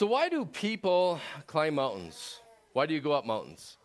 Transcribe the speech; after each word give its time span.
So, 0.00 0.06
why 0.06 0.30
do 0.30 0.46
people 0.46 1.20
climb 1.46 1.74
mountains? 1.74 2.40
Why 2.72 2.86
do 2.86 2.94
you 2.94 3.02
go 3.02 3.12
up 3.12 3.26
mountains? 3.26 3.76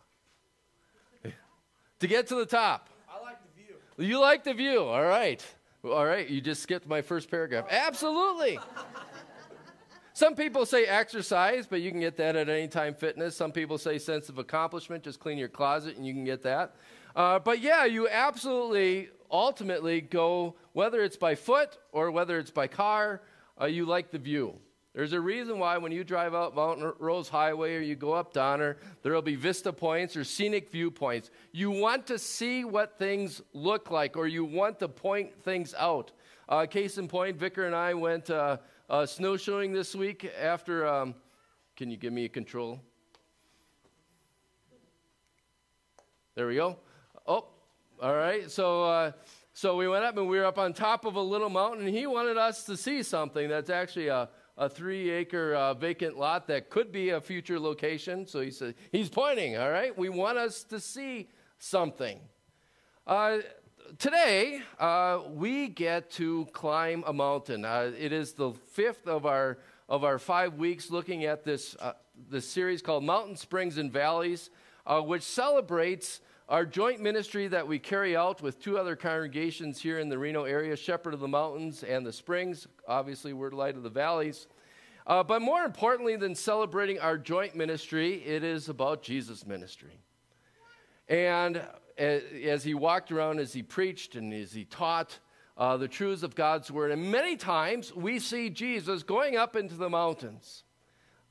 to 2.00 2.06
get 2.06 2.28
to 2.28 2.36
the 2.36 2.46
top. 2.46 2.88
I 3.06 3.22
like 3.22 3.36
the 3.42 3.62
view. 3.62 4.08
You 4.08 4.18
like 4.18 4.42
the 4.42 4.54
view. 4.54 4.80
All 4.80 5.02
right. 5.02 5.44
All 5.84 6.06
right. 6.06 6.26
You 6.26 6.40
just 6.40 6.62
skipped 6.62 6.88
my 6.88 7.02
first 7.02 7.30
paragraph. 7.30 7.66
Absolutely. 7.68 8.58
Some 10.14 10.34
people 10.36 10.64
say 10.64 10.86
exercise, 10.86 11.66
but 11.66 11.82
you 11.82 11.90
can 11.90 12.00
get 12.00 12.16
that 12.16 12.34
at 12.34 12.48
Anytime 12.48 12.94
Fitness. 12.94 13.36
Some 13.36 13.52
people 13.52 13.76
say 13.76 13.98
sense 13.98 14.30
of 14.30 14.38
accomplishment, 14.38 15.04
just 15.04 15.20
clean 15.20 15.36
your 15.36 15.50
closet 15.50 15.98
and 15.98 16.06
you 16.06 16.14
can 16.14 16.24
get 16.24 16.42
that. 16.44 16.76
Uh, 17.14 17.40
but 17.40 17.60
yeah, 17.60 17.84
you 17.84 18.08
absolutely 18.08 19.10
ultimately 19.30 20.00
go, 20.00 20.54
whether 20.72 21.02
it's 21.02 21.18
by 21.18 21.34
foot 21.34 21.76
or 21.92 22.10
whether 22.10 22.38
it's 22.38 22.50
by 22.50 22.68
car, 22.68 23.20
uh, 23.60 23.66
you 23.66 23.84
like 23.84 24.10
the 24.10 24.18
view. 24.18 24.58
There's 24.96 25.12
a 25.12 25.20
reason 25.20 25.58
why 25.58 25.76
when 25.76 25.92
you 25.92 26.04
drive 26.04 26.34
out 26.34 26.54
Mount 26.54 26.96
Rose 26.98 27.28
Highway 27.28 27.76
or 27.76 27.80
you 27.80 27.94
go 27.94 28.14
up 28.14 28.32
Donner, 28.32 28.78
there 29.02 29.12
will 29.12 29.20
be 29.20 29.36
vista 29.36 29.70
points 29.70 30.16
or 30.16 30.24
scenic 30.24 30.70
viewpoints. 30.70 31.30
You 31.52 31.70
want 31.70 32.06
to 32.06 32.18
see 32.18 32.64
what 32.64 32.98
things 32.98 33.42
look 33.52 33.90
like 33.90 34.16
or 34.16 34.26
you 34.26 34.42
want 34.42 34.78
to 34.78 34.88
point 34.88 35.42
things 35.42 35.74
out. 35.78 36.12
Uh, 36.48 36.64
case 36.64 36.96
in 36.96 37.08
point, 37.08 37.36
Vicar 37.36 37.66
and 37.66 37.74
I 37.74 37.92
went 37.92 38.30
uh, 38.30 38.56
uh, 38.88 39.04
snowshoeing 39.04 39.74
this 39.74 39.94
week 39.94 40.32
after. 40.40 40.86
Um, 40.86 41.14
can 41.76 41.90
you 41.90 41.98
give 41.98 42.14
me 42.14 42.24
a 42.24 42.30
control? 42.30 42.80
There 46.36 46.46
we 46.46 46.54
go. 46.54 46.78
Oh, 47.26 47.44
all 48.00 48.14
right. 48.14 48.50
So, 48.50 48.84
uh, 48.84 49.12
so 49.52 49.76
we 49.76 49.88
went 49.88 50.06
up 50.06 50.16
and 50.16 50.26
we 50.26 50.38
were 50.38 50.46
up 50.46 50.56
on 50.56 50.72
top 50.72 51.04
of 51.04 51.16
a 51.16 51.20
little 51.20 51.50
mountain, 51.50 51.86
and 51.86 51.94
he 51.94 52.06
wanted 52.06 52.38
us 52.38 52.64
to 52.64 52.78
see 52.78 53.02
something 53.02 53.50
that's 53.50 53.68
actually 53.68 54.08
a 54.08 54.30
a 54.58 54.68
three 54.68 55.10
acre 55.10 55.54
uh, 55.54 55.74
vacant 55.74 56.18
lot 56.18 56.46
that 56.48 56.70
could 56.70 56.90
be 56.90 57.10
a 57.10 57.20
future 57.20 57.60
location. 57.60 58.26
So 58.26 58.40
he 58.40 58.50
said, 58.50 58.74
he's 58.90 59.08
pointing, 59.08 59.56
all 59.56 59.70
right? 59.70 59.96
We 59.96 60.08
want 60.08 60.38
us 60.38 60.62
to 60.64 60.80
see 60.80 61.28
something. 61.58 62.20
Uh, 63.06 63.38
today, 63.98 64.60
uh, 64.78 65.20
we 65.28 65.68
get 65.68 66.10
to 66.12 66.46
climb 66.52 67.04
a 67.06 67.12
mountain. 67.12 67.64
Uh, 67.64 67.92
it 67.98 68.12
is 68.12 68.32
the 68.32 68.52
fifth 68.72 69.06
of 69.06 69.26
our, 69.26 69.58
of 69.88 70.04
our 70.04 70.18
five 70.18 70.54
weeks 70.54 70.90
looking 70.90 71.24
at 71.24 71.44
this, 71.44 71.76
uh, 71.80 71.92
this 72.30 72.48
series 72.48 72.80
called 72.80 73.04
Mountain 73.04 73.36
Springs 73.36 73.76
and 73.76 73.92
Valleys, 73.92 74.50
uh, 74.86 75.00
which 75.00 75.22
celebrates 75.22 76.20
our 76.48 76.64
joint 76.64 77.00
ministry 77.00 77.48
that 77.48 77.66
we 77.66 77.80
carry 77.80 78.16
out 78.16 78.40
with 78.40 78.60
two 78.60 78.78
other 78.78 78.94
congregations 78.94 79.80
here 79.80 79.98
in 79.98 80.08
the 80.08 80.16
Reno 80.16 80.44
area 80.44 80.76
Shepherd 80.76 81.12
of 81.12 81.18
the 81.18 81.26
Mountains 81.26 81.82
and 81.82 82.06
the 82.06 82.12
Springs, 82.12 82.68
obviously, 82.86 83.32
Word 83.32 83.52
Light 83.52 83.74
of 83.74 83.82
the 83.82 83.90
Valleys. 83.90 84.46
Uh, 85.08 85.24
but 85.24 85.42
more 85.42 85.64
importantly 85.64 86.14
than 86.14 86.36
celebrating 86.36 87.00
our 87.00 87.18
joint 87.18 87.56
ministry, 87.56 88.22
it 88.24 88.44
is 88.44 88.68
about 88.68 89.02
Jesus' 89.02 89.44
ministry. 89.44 89.98
And 91.08 91.62
as 91.98 92.62
he 92.62 92.74
walked 92.74 93.10
around, 93.10 93.40
as 93.40 93.52
he 93.52 93.64
preached, 93.64 94.14
and 94.14 94.32
as 94.32 94.52
he 94.52 94.64
taught 94.64 95.18
uh, 95.56 95.76
the 95.76 95.88
truths 95.88 96.22
of 96.22 96.36
God's 96.36 96.70
Word, 96.70 96.92
and 96.92 97.10
many 97.10 97.36
times 97.36 97.92
we 97.92 98.20
see 98.20 98.50
Jesus 98.50 99.02
going 99.02 99.36
up 99.36 99.56
into 99.56 99.74
the 99.74 99.90
mountains. 99.90 100.62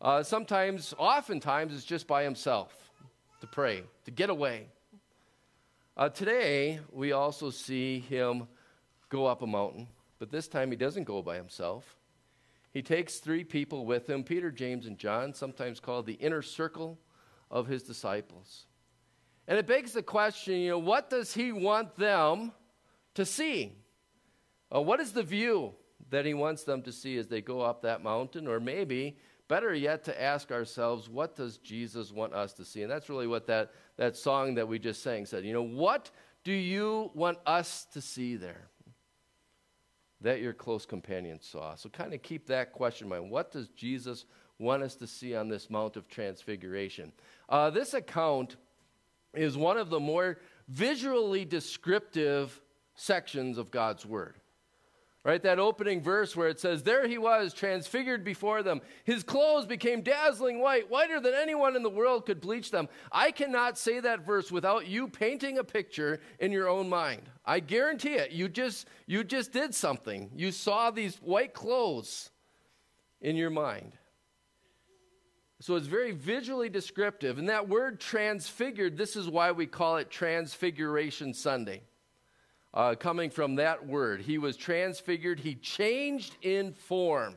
Uh, 0.01 0.23
sometimes, 0.23 0.93
oftentimes, 0.97 1.73
it's 1.73 1.85
just 1.85 2.05
by 2.05 2.23
himself 2.23 2.91
to 3.39 3.47
pray, 3.47 3.83
to 4.03 4.11
get 4.11 4.29
away. 4.29 4.67
Uh, 5.97 6.09
today, 6.09 6.77
we 6.91 7.13
also 7.13 7.49
see 7.49 7.99
him 7.99 8.49
go 9.07 9.25
up 9.25 9.41
a 9.41 9.47
mountain, 9.47 9.87
but 10.19 10.29
this 10.29 10.49
time 10.49 10.69
he 10.69 10.75
doesn't 10.75 11.05
go 11.05 11.21
by 11.21 11.37
himself. 11.37 11.95
He 12.73 12.81
takes 12.81 13.19
three 13.19 13.45
people 13.45 13.85
with 13.85 14.09
him 14.09 14.25
Peter, 14.25 14.51
James, 14.51 14.87
and 14.87 14.97
John, 14.97 15.33
sometimes 15.33 15.79
called 15.79 16.05
the 16.05 16.15
inner 16.15 16.41
circle 16.41 16.99
of 17.49 17.67
his 17.67 17.81
disciples. 17.81 18.65
And 19.47 19.57
it 19.57 19.67
begs 19.67 19.93
the 19.93 20.03
question 20.03 20.55
you 20.55 20.71
know, 20.71 20.79
what 20.79 21.09
does 21.09 21.33
he 21.33 21.53
want 21.53 21.95
them 21.95 22.51
to 23.13 23.23
see? 23.23 23.71
Uh, 24.73 24.81
what 24.81 24.99
is 24.99 25.13
the 25.13 25.23
view 25.23 25.75
that 26.09 26.25
he 26.25 26.33
wants 26.33 26.65
them 26.65 26.81
to 26.81 26.91
see 26.91 27.17
as 27.17 27.27
they 27.27 27.39
go 27.39 27.61
up 27.61 27.83
that 27.83 28.03
mountain? 28.03 28.47
Or 28.47 28.59
maybe, 28.59 29.15
better 29.47 29.73
yet, 29.73 30.03
to 30.05 30.21
ask 30.21 30.51
ourselves, 30.51 31.09
what 31.09 31.35
does 31.35 31.57
Jesus 31.57 32.11
want 32.11 32.33
us 32.33 32.53
to 32.53 32.65
see? 32.65 32.81
And 32.81 32.91
that's 32.91 33.09
really 33.09 33.27
what 33.27 33.47
that 33.47 33.71
that 33.97 34.17
song 34.17 34.55
that 34.55 34.67
we 34.67 34.79
just 34.79 35.01
sang 35.01 35.25
said. 35.25 35.45
You 35.45 35.53
know, 35.53 35.63
what 35.63 36.11
do 36.43 36.51
you 36.51 37.11
want 37.13 37.37
us 37.45 37.85
to 37.93 38.01
see 38.01 38.35
there? 38.35 38.67
That 40.21 40.41
your 40.41 40.53
close 40.53 40.85
companion 40.85 41.39
saw. 41.41 41.75
So 41.75 41.89
kind 41.89 42.13
of 42.13 42.21
keep 42.21 42.47
that 42.47 42.73
question 42.73 43.05
in 43.05 43.09
mind. 43.09 43.31
What 43.31 43.51
does 43.51 43.67
Jesus 43.69 44.25
want 44.57 44.83
us 44.83 44.95
to 44.95 45.07
see 45.07 45.35
on 45.35 45.49
this 45.49 45.69
Mount 45.69 45.97
of 45.97 46.07
Transfiguration? 46.07 47.11
Uh, 47.49 47.69
this 47.69 47.93
account 47.93 48.55
is 49.33 49.57
one 49.57 49.77
of 49.77 49.89
the 49.89 49.99
more 49.99 50.39
visually 50.67 51.45
descriptive 51.45 52.61
sections 52.95 53.57
of 53.57 53.69
God's 53.71 54.05
Word. 54.05 54.35
Right? 55.25 55.41
That 55.41 55.57
opening 55.57 56.03
verse 56.03 56.35
where 56.35 56.49
it 56.49 56.59
says, 56.59 56.83
There 56.83 57.07
he 57.07 57.17
was, 57.17 57.51
transfigured 57.51 58.23
before 58.23 58.61
them. 58.61 58.79
His 59.05 59.23
clothes 59.23 59.65
became 59.65 60.01
dazzling 60.01 60.59
white, 60.59 60.91
whiter 60.91 61.19
than 61.19 61.33
anyone 61.33 61.75
in 61.75 61.81
the 61.81 61.89
world 61.89 62.27
could 62.27 62.39
bleach 62.39 62.69
them. 62.69 62.87
I 63.11 63.31
cannot 63.31 63.79
say 63.79 63.99
that 63.99 64.23
verse 64.23 64.51
without 64.51 64.85
you 64.85 65.07
painting 65.07 65.57
a 65.57 65.63
picture 65.63 66.19
in 66.39 66.51
your 66.51 66.69
own 66.69 66.89
mind. 66.89 67.23
I 67.43 67.59
guarantee 67.59 68.13
it. 68.13 68.33
You 68.33 68.47
just, 68.47 68.87
you 69.07 69.23
just 69.23 69.51
did 69.51 69.73
something. 69.73 70.29
You 70.35 70.51
saw 70.51 70.91
these 70.91 71.15
white 71.15 71.55
clothes 71.55 72.29
in 73.19 73.35
your 73.35 73.49
mind. 73.49 73.93
So 75.59 75.75
it's 75.75 75.87
very 75.87 76.11
visually 76.11 76.69
descriptive. 76.69 77.39
And 77.39 77.49
that 77.49 77.67
word 77.67 77.99
transfigured, 77.99 78.95
this 78.95 79.15
is 79.15 79.27
why 79.27 79.53
we 79.53 79.65
call 79.65 79.97
it 79.97 80.11
Transfiguration 80.11 81.33
Sunday 81.33 81.81
uh, 82.75 82.93
coming 82.95 83.29
from 83.29 83.55
that 83.55 83.87
word. 83.87 84.21
He 84.21 84.37
was 84.37 84.57
transfigured, 84.57 85.39
he 85.39 85.55
changed 85.55 86.35
in 86.41 86.73
form. 86.73 87.35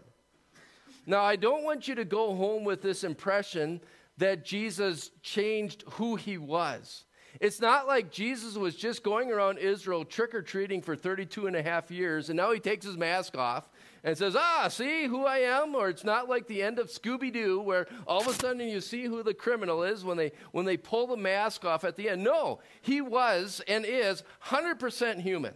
Now, 1.06 1.22
I 1.22 1.36
don't 1.36 1.64
want 1.64 1.88
you 1.88 1.94
to 1.94 2.04
go 2.04 2.34
home 2.34 2.64
with 2.64 2.82
this 2.82 3.04
impression 3.04 3.80
that 4.18 4.44
Jesus 4.44 5.10
changed 5.22 5.84
who 5.92 6.16
he 6.16 6.36
was. 6.36 7.04
It's 7.40 7.60
not 7.60 7.86
like 7.86 8.10
Jesus 8.10 8.56
was 8.56 8.74
just 8.74 9.04
going 9.04 9.30
around 9.30 9.58
Israel 9.58 10.04
trick 10.04 10.34
or 10.34 10.42
treating 10.42 10.82
for 10.82 10.96
32 10.96 11.46
and 11.46 11.54
a 11.54 11.62
half 11.62 11.90
years 11.90 12.28
and 12.30 12.36
now 12.36 12.52
he 12.52 12.58
takes 12.58 12.84
his 12.84 12.96
mask 12.96 13.36
off 13.36 13.68
and 14.02 14.18
says, 14.18 14.34
Ah, 14.36 14.68
see 14.68 15.06
who 15.06 15.24
I 15.24 15.38
am? 15.38 15.74
Or 15.74 15.88
it's 15.88 16.04
not 16.04 16.28
like 16.28 16.46
the 16.46 16.62
end 16.62 16.78
of 16.78 16.88
Scooby 16.88 17.32
Doo 17.32 17.60
where 17.60 17.86
all 18.06 18.20
of 18.20 18.26
a 18.26 18.34
sudden 18.34 18.68
you 18.68 18.80
see 18.80 19.04
who 19.04 19.22
the 19.22 19.34
criminal 19.34 19.84
is 19.84 20.04
when 20.04 20.16
they, 20.16 20.32
when 20.50 20.64
they 20.64 20.76
pull 20.76 21.06
the 21.06 21.16
mask 21.16 21.64
off 21.64 21.84
at 21.84 21.96
the 21.96 22.08
end. 22.08 22.24
No, 22.24 22.60
he 22.82 23.00
was 23.00 23.62
and 23.68 23.84
is 23.84 24.24
100% 24.46 25.20
human. 25.20 25.54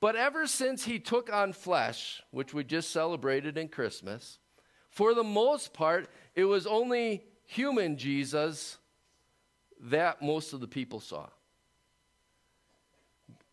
But 0.00 0.16
ever 0.16 0.46
since 0.46 0.84
he 0.84 1.00
took 1.00 1.32
on 1.32 1.52
flesh, 1.52 2.22
which 2.30 2.54
we 2.54 2.62
just 2.62 2.90
celebrated 2.90 3.58
in 3.58 3.68
Christmas, 3.68 4.38
for 4.90 5.14
the 5.14 5.24
most 5.24 5.72
part, 5.72 6.08
it 6.34 6.44
was 6.44 6.66
only 6.66 7.24
human 7.44 7.96
Jesus 7.96 8.78
that 9.80 10.22
most 10.22 10.52
of 10.52 10.60
the 10.60 10.68
people 10.68 11.00
saw. 11.00 11.28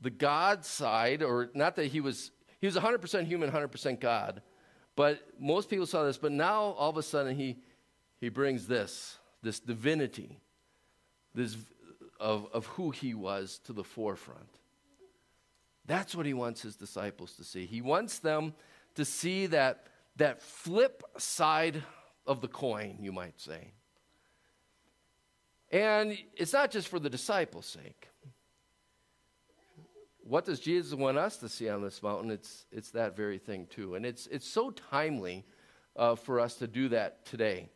The 0.02 0.09
God 0.09 0.66
side, 0.66 1.24
or 1.24 1.50
not 1.53 1.75
that 1.78 1.88
he 1.88 2.02
was 2.02 2.31
he 2.59 2.68
was 2.68 2.75
100% 2.75 3.28
human, 3.28 3.52
100% 3.52 4.00
God. 4.00 4.42
But 4.95 5.19
most 5.39 5.69
people 5.69 5.86
saw 5.86 6.04
this, 6.04 6.18
but 6.18 6.31
now 6.31 6.62
all 6.62 6.89
of 6.89 6.98
a 6.98 7.04
sudden 7.04 7.36
he, 7.36 7.57
he 8.19 8.30
brings 8.30 8.66
this, 8.66 9.19
this 9.44 9.60
divinity, 9.60 10.39
this 11.33 11.57
of, 12.19 12.48
of 12.54 12.66
who 12.66 12.92
he 12.92 13.13
was 13.13 13.60
to 13.66 13.74
the 13.74 13.83
forefront. 13.83 14.50
That's 15.86 16.16
what 16.16 16.25
he 16.25 16.33
wants 16.33 16.62
his 16.62 16.75
disciples 16.75 17.33
to 17.33 17.44
see. 17.44 17.66
He 17.66 17.81
wants 17.81 18.19
them 18.19 18.54
to 18.95 19.06
see 19.06 19.48
that, 19.48 19.88
that 20.16 20.42
flip 20.42 21.04
side 21.18 21.83
of 22.25 22.42
the 22.42 22.48
coin, 22.48 22.98
you 23.01 23.12
might 23.12 23.39
say. 23.39 23.74
And 25.75 26.18
it's 26.36 26.54
not 26.54 26.72
just 26.72 26.88
for 26.88 27.00
the 27.00 27.10
disciples' 27.10 27.66
sake 27.66 28.10
what 30.27 30.44
does 30.44 30.60
Jesus 30.60 30.94
want 30.94 31.18
us 31.18 31.38
to 31.38 31.48
see 31.48 31.69
on 31.69 31.83
this 31.83 32.01
mountain? 32.01 32.31
It's, 32.31 32.66
it's 32.72 32.89
that 32.92 33.16
very 33.16 33.38
thing, 33.38 33.68
too. 33.68 33.94
And 33.94 34.06
it's, 34.06 34.25
it's 34.27 34.48
so 34.48 34.72
timely 34.72 35.45
uh, 35.95 36.16
for 36.16 36.39
us 36.39 36.56
to 36.56 36.68
do 36.68 36.89
that 36.89 37.25
today. 37.25 37.69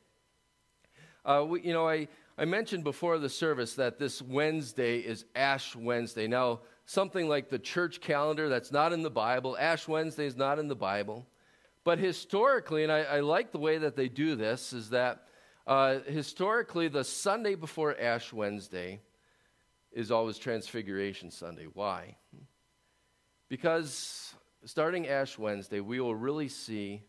Uh, 1.23 1.45
we, 1.47 1.61
you 1.61 1.73
know, 1.73 1.87
I, 1.87 2.07
I 2.39 2.45
mentioned 2.45 2.83
before 2.83 3.19
the 3.19 3.29
service 3.29 3.75
that 3.75 3.99
this 3.99 4.19
Wednesday 4.19 4.97
is 4.97 5.25
Ash 5.35 5.75
Wednesday. 5.75 6.25
Now, 6.25 6.61
something 6.87 7.29
like 7.29 7.49
the 7.49 7.59
church 7.59 8.01
calendar 8.01 8.49
that's 8.49 8.71
not 8.71 8.93
in 8.93 9.03
the 9.03 9.11
Bible, 9.11 9.55
Ash 9.59 9.87
Wednesday 9.87 10.25
is 10.25 10.35
not 10.35 10.57
in 10.57 10.67
the 10.67 10.75
Bible. 10.75 11.27
But 11.83 11.99
historically, 11.99 12.81
and 12.81 12.91
I, 12.91 13.01
I 13.01 13.19
like 13.19 13.51
the 13.51 13.59
way 13.59 13.77
that 13.77 13.95
they 13.95 14.09
do 14.09 14.35
this, 14.35 14.73
is 14.73 14.89
that 14.89 15.23
uh, 15.69 15.99
historically, 16.07 16.87
the 16.87 17.03
Sunday 17.03 17.53
before 17.53 17.95
Ash 17.99 18.33
Wednesday 18.33 19.01
is 19.91 20.09
always 20.09 20.39
Transfiguration 20.39 21.29
Sunday. 21.29 21.67
Why? 21.71 22.15
Because 23.49 24.33
starting 24.65 25.07
Ash 25.07 25.37
Wednesday, 25.37 25.79
we 25.79 25.99
will 25.99 26.15
really 26.15 26.47
see 26.47 27.03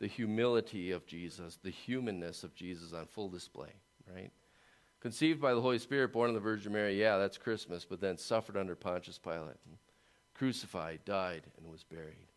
the 0.00 0.08
humility 0.08 0.90
of 0.90 1.06
Jesus, 1.06 1.60
the 1.62 1.70
humanness 1.70 2.42
of 2.42 2.52
Jesus 2.52 2.92
on 2.92 3.06
full 3.06 3.28
display, 3.28 3.72
right? 4.12 4.32
Conceived 4.98 5.40
by 5.40 5.54
the 5.54 5.60
Holy 5.60 5.78
Spirit, 5.78 6.12
born 6.12 6.30
of 6.30 6.34
the 6.34 6.40
Virgin 6.40 6.72
Mary, 6.72 7.00
yeah, 7.00 7.16
that's 7.16 7.38
Christmas, 7.38 7.84
but 7.88 8.00
then 8.00 8.18
suffered 8.18 8.56
under 8.56 8.74
Pontius 8.74 9.18
Pilate, 9.18 9.56
crucified, 10.34 10.98
died, 11.04 11.42
and 11.56 11.70
was 11.70 11.84
buried. 11.84 12.29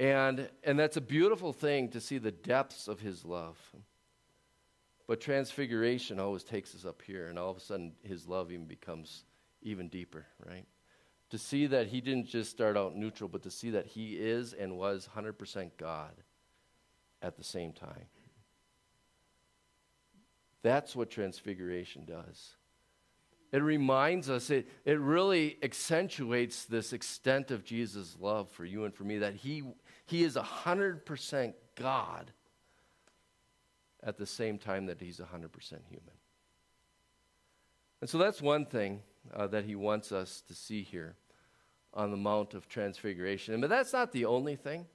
And, 0.00 0.48
and 0.64 0.78
that's 0.78 0.96
a 0.96 1.00
beautiful 1.02 1.52
thing 1.52 1.90
to 1.90 2.00
see 2.00 2.16
the 2.16 2.30
depths 2.32 2.88
of 2.88 3.00
his 3.00 3.22
love. 3.22 3.58
But 5.06 5.20
transfiguration 5.20 6.18
always 6.18 6.42
takes 6.42 6.74
us 6.74 6.86
up 6.86 7.02
here, 7.02 7.26
and 7.26 7.38
all 7.38 7.50
of 7.50 7.58
a 7.58 7.60
sudden 7.60 7.92
his 8.02 8.26
love 8.26 8.50
even 8.50 8.64
becomes 8.64 9.24
even 9.60 9.88
deeper, 9.88 10.24
right? 10.48 10.64
To 11.28 11.38
see 11.38 11.66
that 11.66 11.88
he 11.88 12.00
didn't 12.00 12.28
just 12.28 12.50
start 12.50 12.78
out 12.78 12.96
neutral, 12.96 13.28
but 13.28 13.42
to 13.42 13.50
see 13.50 13.70
that 13.70 13.86
he 13.86 14.14
is 14.14 14.54
and 14.54 14.78
was 14.78 15.06
100% 15.14 15.70
God 15.76 16.14
at 17.20 17.36
the 17.36 17.44
same 17.44 17.74
time. 17.74 18.06
That's 20.62 20.96
what 20.96 21.10
transfiguration 21.10 22.06
does. 22.06 22.54
It 23.52 23.62
reminds 23.62 24.30
us, 24.30 24.50
it, 24.50 24.68
it 24.84 25.00
really 25.00 25.58
accentuates 25.62 26.66
this 26.66 26.92
extent 26.92 27.50
of 27.50 27.64
Jesus' 27.64 28.16
love 28.20 28.48
for 28.50 28.64
you 28.64 28.84
and 28.84 28.94
for 28.94 29.02
me, 29.02 29.18
that 29.18 29.34
he, 29.34 29.64
he 30.10 30.24
is 30.24 30.36
100% 30.36 31.54
God 31.76 32.32
at 34.02 34.18
the 34.18 34.26
same 34.26 34.58
time 34.58 34.86
that 34.86 35.00
he's 35.00 35.18
100% 35.18 35.24
human. 35.88 36.14
And 38.00 38.08
so 38.08 38.18
that's 38.18 38.42
one 38.42 38.66
thing 38.66 39.02
uh, 39.34 39.46
that 39.48 39.64
he 39.64 39.76
wants 39.76 40.10
us 40.10 40.42
to 40.48 40.54
see 40.54 40.82
here 40.82 41.16
on 41.92 42.10
the 42.10 42.16
Mount 42.16 42.54
of 42.54 42.68
Transfiguration. 42.68 43.60
But 43.60 43.70
that's 43.70 43.92
not 43.92 44.12
the 44.12 44.24
only 44.24 44.56
thing. 44.56 44.86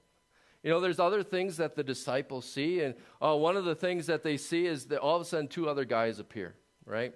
You 0.62 0.70
know, 0.70 0.80
there's 0.80 0.98
other 0.98 1.22
things 1.22 1.56
that 1.58 1.76
the 1.76 1.84
disciples 1.84 2.44
see, 2.44 2.80
and 2.80 2.94
uh, 3.22 3.36
one 3.36 3.56
of 3.56 3.64
the 3.64 3.74
things 3.74 4.06
that 4.06 4.22
they 4.24 4.36
see 4.36 4.66
is 4.66 4.86
that 4.86 4.98
all 4.98 5.16
of 5.16 5.22
a 5.22 5.24
sudden 5.24 5.48
two 5.48 5.68
other 5.68 5.84
guys 5.84 6.18
appear, 6.18 6.54
right? 6.84 7.14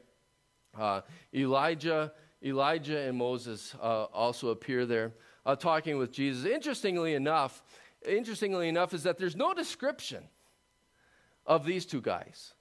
Uh, 0.79 1.00
Elijah, 1.35 2.12
Elijah 2.44 3.00
and 3.00 3.19
Moses 3.19 3.75
uh, 3.82 4.05
also 4.05 4.49
appear 4.50 4.87
there, 4.87 5.12
uh, 5.44 5.56
talking 5.56 5.99
with 5.99 6.12
Jesus. 6.12 6.44
Interestingly 6.47 7.14
enough, 7.14 7.62
interestingly 8.06 8.69
enough, 8.69 8.94
is 8.94 9.02
that 9.05 9.19
there's 9.19 9.37
no 9.37 9.55
description 9.55 10.25
of 11.47 11.64
these 11.64 11.87
two 11.87 12.00
guys 12.00 12.55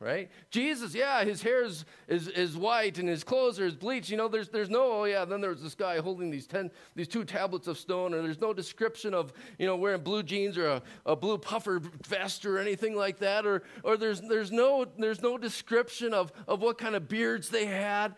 right? 0.00 0.30
Jesus, 0.50 0.94
yeah, 0.94 1.24
his 1.24 1.42
hair 1.42 1.64
is, 1.64 1.84
is, 2.06 2.28
is 2.28 2.56
white 2.56 2.98
and 2.98 3.08
his 3.08 3.24
clothes 3.24 3.58
are 3.58 3.66
is 3.66 3.74
bleached. 3.74 4.10
You 4.10 4.16
know, 4.16 4.28
there's, 4.28 4.48
there's 4.48 4.70
no, 4.70 4.92
oh 4.92 5.04
yeah, 5.04 5.24
then 5.24 5.40
there's 5.40 5.60
this 5.60 5.74
guy 5.74 5.98
holding 5.98 6.30
these, 6.30 6.46
ten, 6.46 6.70
these 6.94 7.08
two 7.08 7.24
tablets 7.24 7.66
of 7.66 7.78
stone, 7.78 8.14
and 8.14 8.24
there's 8.24 8.40
no 8.40 8.52
description 8.52 9.12
of, 9.12 9.32
you 9.58 9.66
know, 9.66 9.76
wearing 9.76 10.02
blue 10.02 10.22
jeans 10.22 10.56
or 10.56 10.68
a, 10.68 10.82
a 11.04 11.16
blue 11.16 11.36
puffer 11.36 11.80
vest 12.06 12.46
or 12.46 12.58
anything 12.58 12.94
like 12.94 13.18
that, 13.18 13.44
or, 13.44 13.64
or 13.82 13.96
there's, 13.96 14.20
there's, 14.20 14.52
no, 14.52 14.86
there's 14.98 15.20
no 15.20 15.36
description 15.36 16.14
of, 16.14 16.32
of 16.46 16.62
what 16.62 16.78
kind 16.78 16.94
of 16.94 17.08
beards 17.08 17.48
they 17.48 17.66
had. 17.66 18.14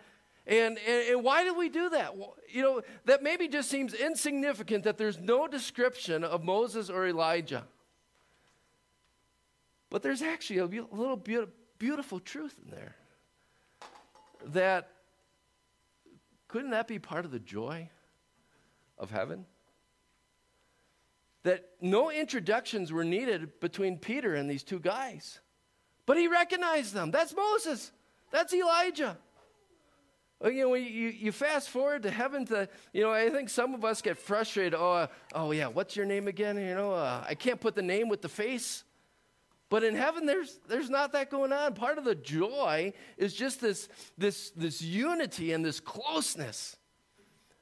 And, 0.46 0.78
and, 0.78 1.08
and 1.10 1.24
why 1.24 1.44
do 1.44 1.54
we 1.54 1.68
do 1.68 1.90
that? 1.90 2.16
Well, 2.16 2.36
you 2.48 2.62
know, 2.62 2.82
that 3.04 3.22
maybe 3.22 3.46
just 3.46 3.70
seems 3.70 3.94
insignificant 3.94 4.84
that 4.84 4.98
there's 4.98 5.18
no 5.18 5.46
description 5.46 6.24
of 6.24 6.42
Moses 6.42 6.90
or 6.90 7.06
Elijah. 7.06 7.64
But 9.90 10.02
there's 10.02 10.22
actually 10.22 10.58
a 10.58 10.66
little 10.66 11.16
bit, 11.16 11.48
beautiful 11.78 12.20
truth 12.20 12.54
in 12.64 12.70
there. 12.70 12.96
That 14.52 14.88
couldn't 16.48 16.70
that 16.70 16.88
be 16.88 16.98
part 16.98 17.24
of 17.24 17.30
the 17.30 17.38
joy 17.38 17.90
of 18.98 19.10
heaven? 19.10 19.46
That 21.42 21.64
no 21.80 22.10
introductions 22.10 22.92
were 22.92 23.04
needed 23.04 23.60
between 23.60 23.98
Peter 23.98 24.34
and 24.34 24.48
these 24.48 24.62
two 24.62 24.80
guys. 24.80 25.40
But 26.06 26.16
he 26.16 26.26
recognized 26.28 26.92
them. 26.92 27.10
That's 27.10 27.34
Moses. 27.34 27.92
That's 28.30 28.52
Elijah. 28.52 29.16
You 30.42 30.68
know, 30.68 30.74
you, 30.74 31.08
you 31.08 31.32
fast 31.32 31.68
forward 31.68 32.02
to 32.04 32.10
heaven 32.10 32.46
to, 32.46 32.68
you 32.94 33.02
know, 33.02 33.12
I 33.12 33.28
think 33.28 33.50
some 33.50 33.74
of 33.74 33.84
us 33.84 34.00
get 34.00 34.16
frustrated. 34.16 34.74
Oh, 34.74 34.92
uh, 34.92 35.06
oh 35.34 35.52
yeah, 35.52 35.66
what's 35.66 35.96
your 35.96 36.06
name 36.06 36.28
again? 36.28 36.56
You 36.56 36.74
know, 36.74 36.92
uh, 36.92 37.24
I 37.28 37.34
can't 37.34 37.60
put 37.60 37.74
the 37.74 37.82
name 37.82 38.08
with 38.08 38.22
the 38.22 38.28
face. 38.28 38.84
But 39.68 39.84
in 39.84 39.94
heaven, 39.94 40.26
there's, 40.26 40.58
there's 40.66 40.90
not 40.90 41.12
that 41.12 41.30
going 41.30 41.52
on. 41.52 41.74
Part 41.74 41.98
of 41.98 42.04
the 42.04 42.14
joy 42.14 42.92
is 43.16 43.34
just 43.34 43.60
this, 43.60 43.88
this, 44.18 44.50
this 44.50 44.82
unity 44.82 45.52
and 45.52 45.64
this 45.64 45.78
closeness 45.78 46.76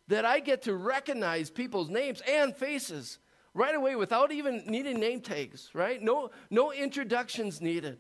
that 0.07 0.25
I 0.25 0.41
get 0.41 0.63
to 0.63 0.75
recognize 0.75 1.51
people's 1.51 1.91
names 1.91 2.23
and 2.27 2.57
faces 2.57 3.19
right 3.55 3.75
away 3.75 3.97
without 3.97 4.33
even 4.33 4.63
needing 4.67 5.01
name 5.01 5.21
tags, 5.21 5.69
right? 5.75 6.01
No, 6.01 6.31
no 6.49 6.73
introductions 6.73 7.61
needed. 7.61 7.99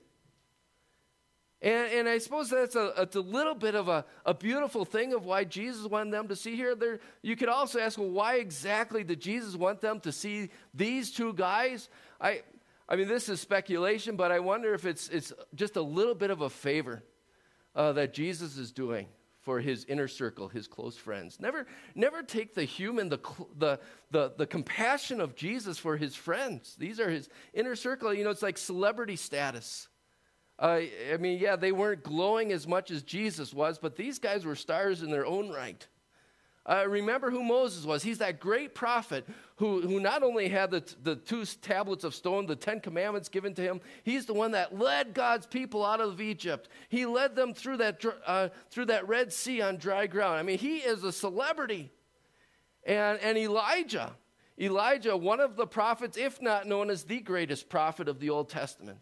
And, 1.61 1.93
and 1.93 2.09
I 2.09 2.19
suppose 2.19 2.51
that's 2.51 2.77
a, 2.77 3.09
a 3.13 3.19
little 3.19 3.55
bit 3.55 3.75
of 3.75 3.89
a, 3.89 4.05
a 4.25 4.33
beautiful 4.33 4.85
thing 4.85 5.13
of 5.13 5.25
why 5.25 5.43
Jesus 5.43 5.87
wanted 5.87 6.13
them 6.13 6.29
to 6.29 6.37
see 6.37 6.55
here. 6.55 6.77
There, 6.77 7.01
you 7.23 7.35
could 7.35 7.49
also 7.49 7.81
ask, 7.81 7.99
well, 7.99 8.11
why 8.11 8.37
exactly 8.37 9.03
did 9.03 9.21
Jesus 9.21 9.57
want 9.57 9.81
them 9.81 9.99
to 10.01 10.13
see 10.13 10.51
these 10.73 11.11
two 11.11 11.33
guys? 11.33 11.89
I, 12.21 12.43
I 12.89 12.95
mean, 12.95 13.09
this 13.09 13.29
is 13.29 13.41
speculation, 13.41 14.15
but 14.15 14.31
I 14.31 14.39
wonder 14.39 14.73
if 14.73 14.85
it's, 14.85 15.09
it's 15.09 15.33
just 15.55 15.77
a 15.77 15.83
little 15.83 16.15
bit 16.15 16.31
of 16.31 16.43
a 16.43 16.51
favor 16.51 17.03
uh, 17.75 17.93
that 17.93 18.15
Jesus 18.15 18.57
is 18.57 18.71
doing 18.71 19.09
for 19.41 19.61
his 19.61 19.85
inner 19.87 20.09
circle, 20.09 20.47
his 20.47 20.69
close 20.69 20.97
friends. 20.97 21.41
Never, 21.41 21.67
never 21.95 22.23
take 22.23 22.55
the 22.55 22.65
human, 22.65 23.09
the, 23.09 23.19
the, 23.57 23.81
the, 24.11 24.33
the 24.37 24.47
compassion 24.47 25.21
of 25.21 25.35
Jesus 25.35 25.77
for 25.77 25.97
his 25.97 26.15
friends. 26.15 26.77
These 26.79 27.01
are 27.01 27.11
his 27.11 27.29
inner 27.53 27.75
circle. 27.75 28.15
You 28.15 28.25
know, 28.25 28.31
it's 28.31 28.43
like 28.43 28.59
celebrity 28.59 29.17
status. 29.17 29.89
Uh, 30.59 30.81
I 31.13 31.17
mean, 31.19 31.39
yeah, 31.39 31.57
they 31.57 31.73
weren't 31.73 32.03
glowing 32.03 32.53
as 32.53 32.67
much 32.67 32.91
as 32.91 33.03
Jesus 33.03 33.55
was, 33.55 33.79
but 33.79 33.97
these 33.97 34.19
guys 34.19 34.45
were 34.45 34.57
stars 34.57 35.03
in 35.03 35.11
their 35.11 35.27
own 35.27 35.51
right. 35.51 35.87
Uh, 36.67 36.85
remember 36.87 37.31
who 37.31 37.43
Moses 37.43 37.87
was. 37.87 38.03
He's 38.03 38.19
that 38.19 38.41
great 38.41 38.75
prophet 38.75 39.27
who, 39.57 39.81
who 39.81 40.01
not 40.01 40.23
only 40.23 40.49
had 40.49 40.71
the, 40.71 40.85
the 41.03 41.17
two 41.17 41.47
tablets 41.63 42.05
of 42.05 42.15
stone, 42.15 42.45
the 42.45 42.57
Ten 42.57 42.81
Commandments 42.81 43.31
given 43.31 43.55
to 43.55 43.63
him, 43.63 43.81
he's 44.03 44.27
the 44.27 44.35
one 44.35 44.51
that 44.51 44.79
led 44.79 45.15
God's 45.15 45.47
people 45.47 45.83
out 45.83 46.01
of 46.01 46.21
Egypt. 46.21 46.69
He 46.91 47.07
led 47.07 47.35
them 47.35 47.55
through 47.55 47.79
that, 47.79 48.05
uh, 48.27 48.49
through 48.71 48.87
that 48.87 49.09
Red 49.09 49.33
Sea 49.33 49.63
on 49.63 49.79
dry 49.79 50.07
ground. 50.07 50.35
I 50.35 50.43
mean, 50.43 50.59
he 50.59 50.79
is 50.79 51.05
a 51.05 51.13
celebrity. 51.13 51.91
And, 52.85 53.19
and 53.21 53.39
Elijah, 53.39 54.13
Elijah, 54.61 55.17
one 55.17 55.41
of 55.41 55.57
the 55.57 55.67
prophets, 55.67 56.19
if 56.19 56.43
not 56.43 56.67
known 56.67 56.91
as 56.91 57.05
the 57.05 57.21
greatest 57.21 57.71
prophet 57.71 58.09
of 58.09 58.21
the 58.21 58.29
Old 58.29 58.51
Testament. 58.51 58.99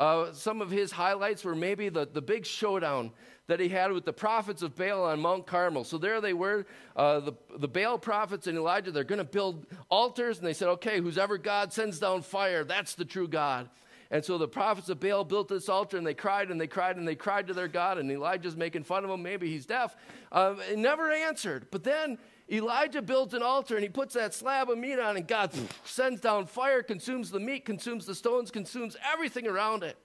Uh, 0.00 0.32
some 0.32 0.62
of 0.62 0.70
his 0.70 0.90
highlights 0.90 1.44
were 1.44 1.54
maybe 1.54 1.90
the, 1.90 2.08
the 2.10 2.22
big 2.22 2.46
showdown 2.46 3.10
that 3.48 3.60
he 3.60 3.68
had 3.68 3.92
with 3.92 4.06
the 4.06 4.12
prophets 4.14 4.62
of 4.62 4.74
Baal 4.74 5.04
on 5.04 5.20
Mount 5.20 5.46
Carmel. 5.46 5.84
So 5.84 5.98
there 5.98 6.22
they 6.22 6.32
were, 6.32 6.64
uh, 6.96 7.20
the, 7.20 7.32
the 7.58 7.68
Baal 7.68 7.98
prophets 7.98 8.46
and 8.46 8.56
Elijah, 8.56 8.92
they're 8.92 9.04
going 9.04 9.18
to 9.18 9.24
build 9.24 9.66
altars. 9.90 10.38
And 10.38 10.46
they 10.46 10.54
said, 10.54 10.68
okay, 10.68 11.00
whoever 11.00 11.36
God 11.36 11.70
sends 11.74 11.98
down 11.98 12.22
fire, 12.22 12.64
that's 12.64 12.94
the 12.94 13.04
true 13.04 13.28
God. 13.28 13.68
And 14.10 14.24
so 14.24 14.38
the 14.38 14.48
prophets 14.48 14.88
of 14.88 15.00
Baal 15.00 15.22
built 15.22 15.48
this 15.48 15.68
altar 15.68 15.98
and 15.98 16.06
they 16.06 16.14
cried 16.14 16.50
and 16.50 16.58
they 16.58 16.66
cried 16.66 16.96
and 16.96 17.06
they 17.06 17.14
cried 17.14 17.46
to 17.48 17.52
their 17.52 17.68
God. 17.68 17.98
And 17.98 18.10
Elijah's 18.10 18.56
making 18.56 18.84
fun 18.84 19.04
of 19.04 19.10
him. 19.10 19.22
Maybe 19.22 19.50
he's 19.50 19.66
deaf. 19.66 19.96
Uh, 20.32 20.54
it 20.70 20.78
never 20.78 21.12
answered. 21.12 21.66
But 21.70 21.84
then 21.84 22.16
Elijah 22.50 23.02
builds 23.02 23.32
an 23.34 23.42
altar 23.42 23.76
and 23.76 23.82
he 23.82 23.88
puts 23.88 24.14
that 24.14 24.34
slab 24.34 24.70
of 24.70 24.78
meat 24.78 24.98
on, 24.98 25.16
and 25.16 25.26
God 25.26 25.52
sends 25.84 26.20
down 26.20 26.46
fire, 26.46 26.82
consumes 26.82 27.30
the 27.30 27.40
meat, 27.40 27.64
consumes 27.64 28.06
the 28.06 28.14
stones, 28.14 28.50
consumes 28.50 28.96
everything 29.12 29.46
around 29.46 29.82
it. 29.82 29.96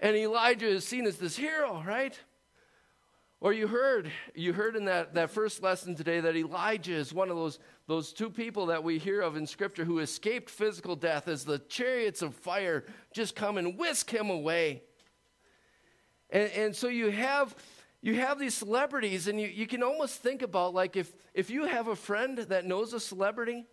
And 0.00 0.16
Elijah 0.16 0.66
is 0.66 0.86
seen 0.86 1.06
as 1.06 1.16
this 1.16 1.36
hero, 1.36 1.82
right? 1.86 2.18
Or 3.40 3.52
you 3.52 3.66
heard, 3.66 4.10
you 4.34 4.52
heard 4.52 4.74
in 4.74 4.86
that, 4.86 5.14
that 5.14 5.30
first 5.30 5.62
lesson 5.62 5.94
today 5.94 6.20
that 6.20 6.34
Elijah 6.34 6.94
is 6.94 7.12
one 7.12 7.30
of 7.30 7.36
those, 7.36 7.58
those 7.86 8.12
two 8.12 8.30
people 8.30 8.66
that 8.66 8.82
we 8.82 8.98
hear 8.98 9.20
of 9.20 9.36
in 9.36 9.46
Scripture 9.46 9.84
who 9.84 9.98
escaped 9.98 10.48
physical 10.48 10.96
death 10.96 11.28
as 11.28 11.44
the 11.44 11.58
chariots 11.58 12.22
of 12.22 12.34
fire 12.34 12.84
just 13.12 13.36
come 13.36 13.58
and 13.58 13.78
whisk 13.78 14.10
him 14.10 14.30
away. 14.30 14.82
And, 16.30 16.50
and 16.52 16.76
so 16.76 16.88
you 16.88 17.10
have, 17.10 17.54
you 18.04 18.16
have 18.16 18.38
these 18.38 18.52
celebrities, 18.52 19.28
and 19.28 19.40
you, 19.40 19.48
you 19.48 19.66
can 19.66 19.82
almost 19.82 20.20
think 20.20 20.42
about 20.42 20.74
like 20.74 20.94
if, 20.94 21.10
if 21.32 21.48
you 21.48 21.64
have 21.64 21.88
a 21.88 21.96
friend 21.96 22.36
that 22.36 22.66
knows 22.66 22.92
a 22.92 23.00
celebrity, 23.00 23.64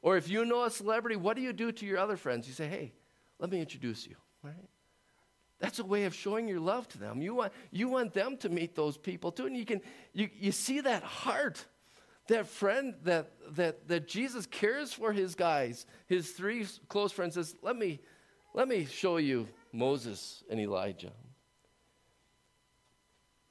or 0.00 0.16
if 0.16 0.30
you 0.30 0.46
know 0.46 0.64
a 0.64 0.70
celebrity, 0.70 1.16
what 1.16 1.36
do 1.36 1.42
you 1.42 1.52
do 1.52 1.70
to 1.70 1.84
your 1.84 1.98
other 1.98 2.16
friends? 2.16 2.48
You 2.48 2.54
say, 2.54 2.66
hey, 2.66 2.94
let 3.38 3.50
me 3.50 3.60
introduce 3.60 4.06
you, 4.06 4.16
right? 4.42 4.54
That's 5.58 5.80
a 5.80 5.84
way 5.84 6.04
of 6.04 6.14
showing 6.14 6.48
your 6.48 6.60
love 6.60 6.88
to 6.88 6.98
them. 6.98 7.20
You 7.20 7.34
want, 7.34 7.52
you 7.70 7.88
want 7.88 8.14
them 8.14 8.38
to 8.38 8.48
meet 8.48 8.74
those 8.74 8.96
people 8.96 9.30
too. 9.30 9.44
And 9.44 9.54
you 9.54 9.66
can 9.66 9.82
you, 10.14 10.30
you 10.40 10.50
see 10.50 10.80
that 10.80 11.02
heart, 11.02 11.62
that 12.28 12.46
friend 12.46 12.94
that, 13.04 13.32
that, 13.50 13.86
that 13.88 14.08
Jesus 14.08 14.46
cares 14.46 14.94
for 14.94 15.12
his 15.12 15.34
guys, 15.34 15.84
his 16.06 16.30
three 16.30 16.66
close 16.88 17.12
friends 17.12 17.34
says, 17.34 17.54
let 17.60 17.76
me, 17.76 18.00
let 18.54 18.66
me 18.66 18.86
show 18.86 19.18
you 19.18 19.46
Moses 19.74 20.42
and 20.48 20.58
Elijah. 20.58 21.12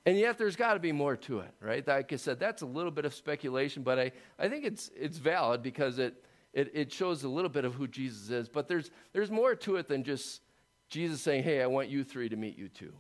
And 0.06 0.18
yet 0.18 0.38
there's 0.38 0.56
got 0.56 0.76
to 0.76 0.80
be 0.80 0.92
more 0.92 1.16
to 1.18 1.40
it, 1.40 1.52
right? 1.60 1.86
Like 1.86 2.14
I 2.14 2.16
said, 2.18 2.40
that's 2.40 2.62
a 2.62 2.66
little 2.66 2.92
bit 2.92 3.06
of 3.06 3.14
speculation, 3.14 3.82
but 3.82 3.98
I, 3.98 4.12
I 4.38 4.48
think 4.50 4.64
it's, 4.64 4.92
it's 4.96 5.18
valid 5.18 5.64
because 5.64 5.98
it, 5.98 6.24
it, 6.54 6.72
it 6.74 6.94
shows 6.94 7.24
a 7.24 7.30
little 7.30 7.50
bit 7.50 7.66
of 7.66 7.74
who 7.74 7.88
Jesus 7.88 8.30
is, 8.30 8.48
but 8.48 8.68
there's, 8.68 8.92
there's 9.14 9.32
more 9.32 9.56
to 9.56 9.78
it 9.78 9.88
than 9.88 10.04
just 10.04 10.42
Jesus 10.90 11.22
saying, 11.22 11.44
Hey, 11.44 11.62
I 11.62 11.66
want 11.66 11.90
you 11.90 12.04
three 12.04 12.30
to 12.30 12.36
meet 12.36 12.56
you 12.58 12.70
too. 12.70 12.94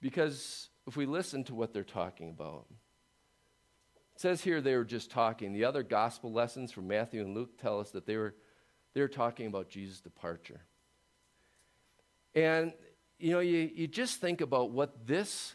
Because 0.00 0.70
if 0.86 0.96
we 0.96 1.04
listen 1.04 1.44
to 1.44 1.54
what 1.54 1.74
they're 1.74 1.84
talking 1.84 2.30
about, 2.30 2.64
it 4.14 4.20
says 4.20 4.40
here 4.40 4.62
they 4.62 4.74
were 4.74 4.84
just 4.84 5.10
talking. 5.10 5.52
The 5.52 5.66
other 5.66 5.82
gospel 5.82 6.32
lessons 6.32 6.72
from 6.72 6.88
Matthew 6.88 7.20
and 7.20 7.34
Luke 7.34 7.58
tell 7.60 7.78
us 7.78 7.90
that 7.90 8.06
they 8.06 8.16
were, 8.16 8.34
they 8.94 9.02
were 9.02 9.08
talking 9.08 9.46
about 9.46 9.68
Jesus' 9.68 10.00
departure. 10.00 10.62
And, 12.34 12.72
you 13.18 13.32
know, 13.32 13.40
you, 13.40 13.70
you 13.74 13.86
just 13.86 14.20
think 14.20 14.40
about 14.40 14.70
what 14.70 15.06
this, 15.06 15.54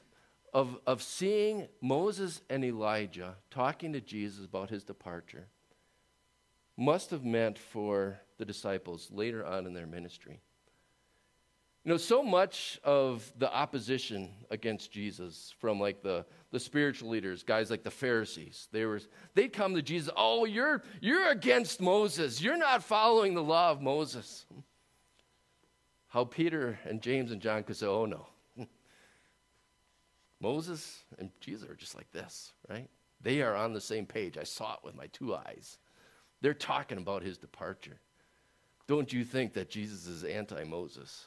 of, 0.53 0.77
of 0.85 1.01
seeing 1.01 1.67
Moses 1.81 2.41
and 2.49 2.63
Elijah 2.63 3.35
talking 3.49 3.93
to 3.93 4.01
Jesus 4.01 4.45
about 4.45 4.69
his 4.69 4.83
departure, 4.83 5.47
must 6.77 7.11
have 7.11 7.23
meant 7.23 7.57
for 7.57 8.19
the 8.37 8.45
disciples 8.45 9.09
later 9.11 9.45
on 9.45 9.65
in 9.65 9.73
their 9.73 9.87
ministry. 9.87 10.41
You 11.85 11.91
know, 11.91 11.97
so 11.97 12.23
much 12.23 12.79
of 12.83 13.31
the 13.37 13.53
opposition 13.53 14.31
against 14.49 14.91
Jesus 14.91 15.53
from 15.59 15.79
like 15.79 16.01
the, 16.01 16.25
the 16.51 16.59
spiritual 16.59 17.09
leaders, 17.09 17.43
guys 17.43 17.69
like 17.69 17.83
the 17.83 17.91
Pharisees, 17.91 18.67
they 18.71 18.85
were 18.85 18.99
they'd 19.35 19.53
come 19.53 19.75
to 19.75 19.83
Jesus, 19.83 20.11
oh, 20.17 20.45
you're 20.45 20.81
you're 20.99 21.29
against 21.29 21.79
Moses. 21.79 22.41
You're 22.41 22.57
not 22.57 22.83
following 22.83 23.35
the 23.35 23.43
law 23.43 23.69
of 23.69 23.83
Moses. 23.83 24.47
How 26.15 26.23
Peter 26.23 26.79
and 26.85 27.01
James 27.01 27.33
and 27.33 27.41
John 27.41 27.63
could 27.63 27.75
say, 27.75 27.87
oh 27.87 28.05
no. 28.05 28.25
Moses 30.39 31.03
and 31.19 31.29
Jesus 31.41 31.69
are 31.69 31.75
just 31.75 31.93
like 31.93 32.09
this, 32.13 32.53
right? 32.69 32.87
They 33.19 33.41
are 33.41 33.53
on 33.53 33.73
the 33.73 33.81
same 33.81 34.05
page. 34.05 34.37
I 34.37 34.45
saw 34.45 34.75
it 34.75 34.79
with 34.81 34.95
my 34.95 35.07
two 35.07 35.35
eyes. 35.35 35.77
They're 36.39 36.53
talking 36.53 36.99
about 36.99 37.21
his 37.21 37.37
departure. 37.37 37.99
Don't 38.87 39.11
you 39.11 39.25
think 39.25 39.55
that 39.55 39.69
Jesus 39.69 40.07
is 40.07 40.23
anti 40.23 40.63
Moses? 40.63 41.25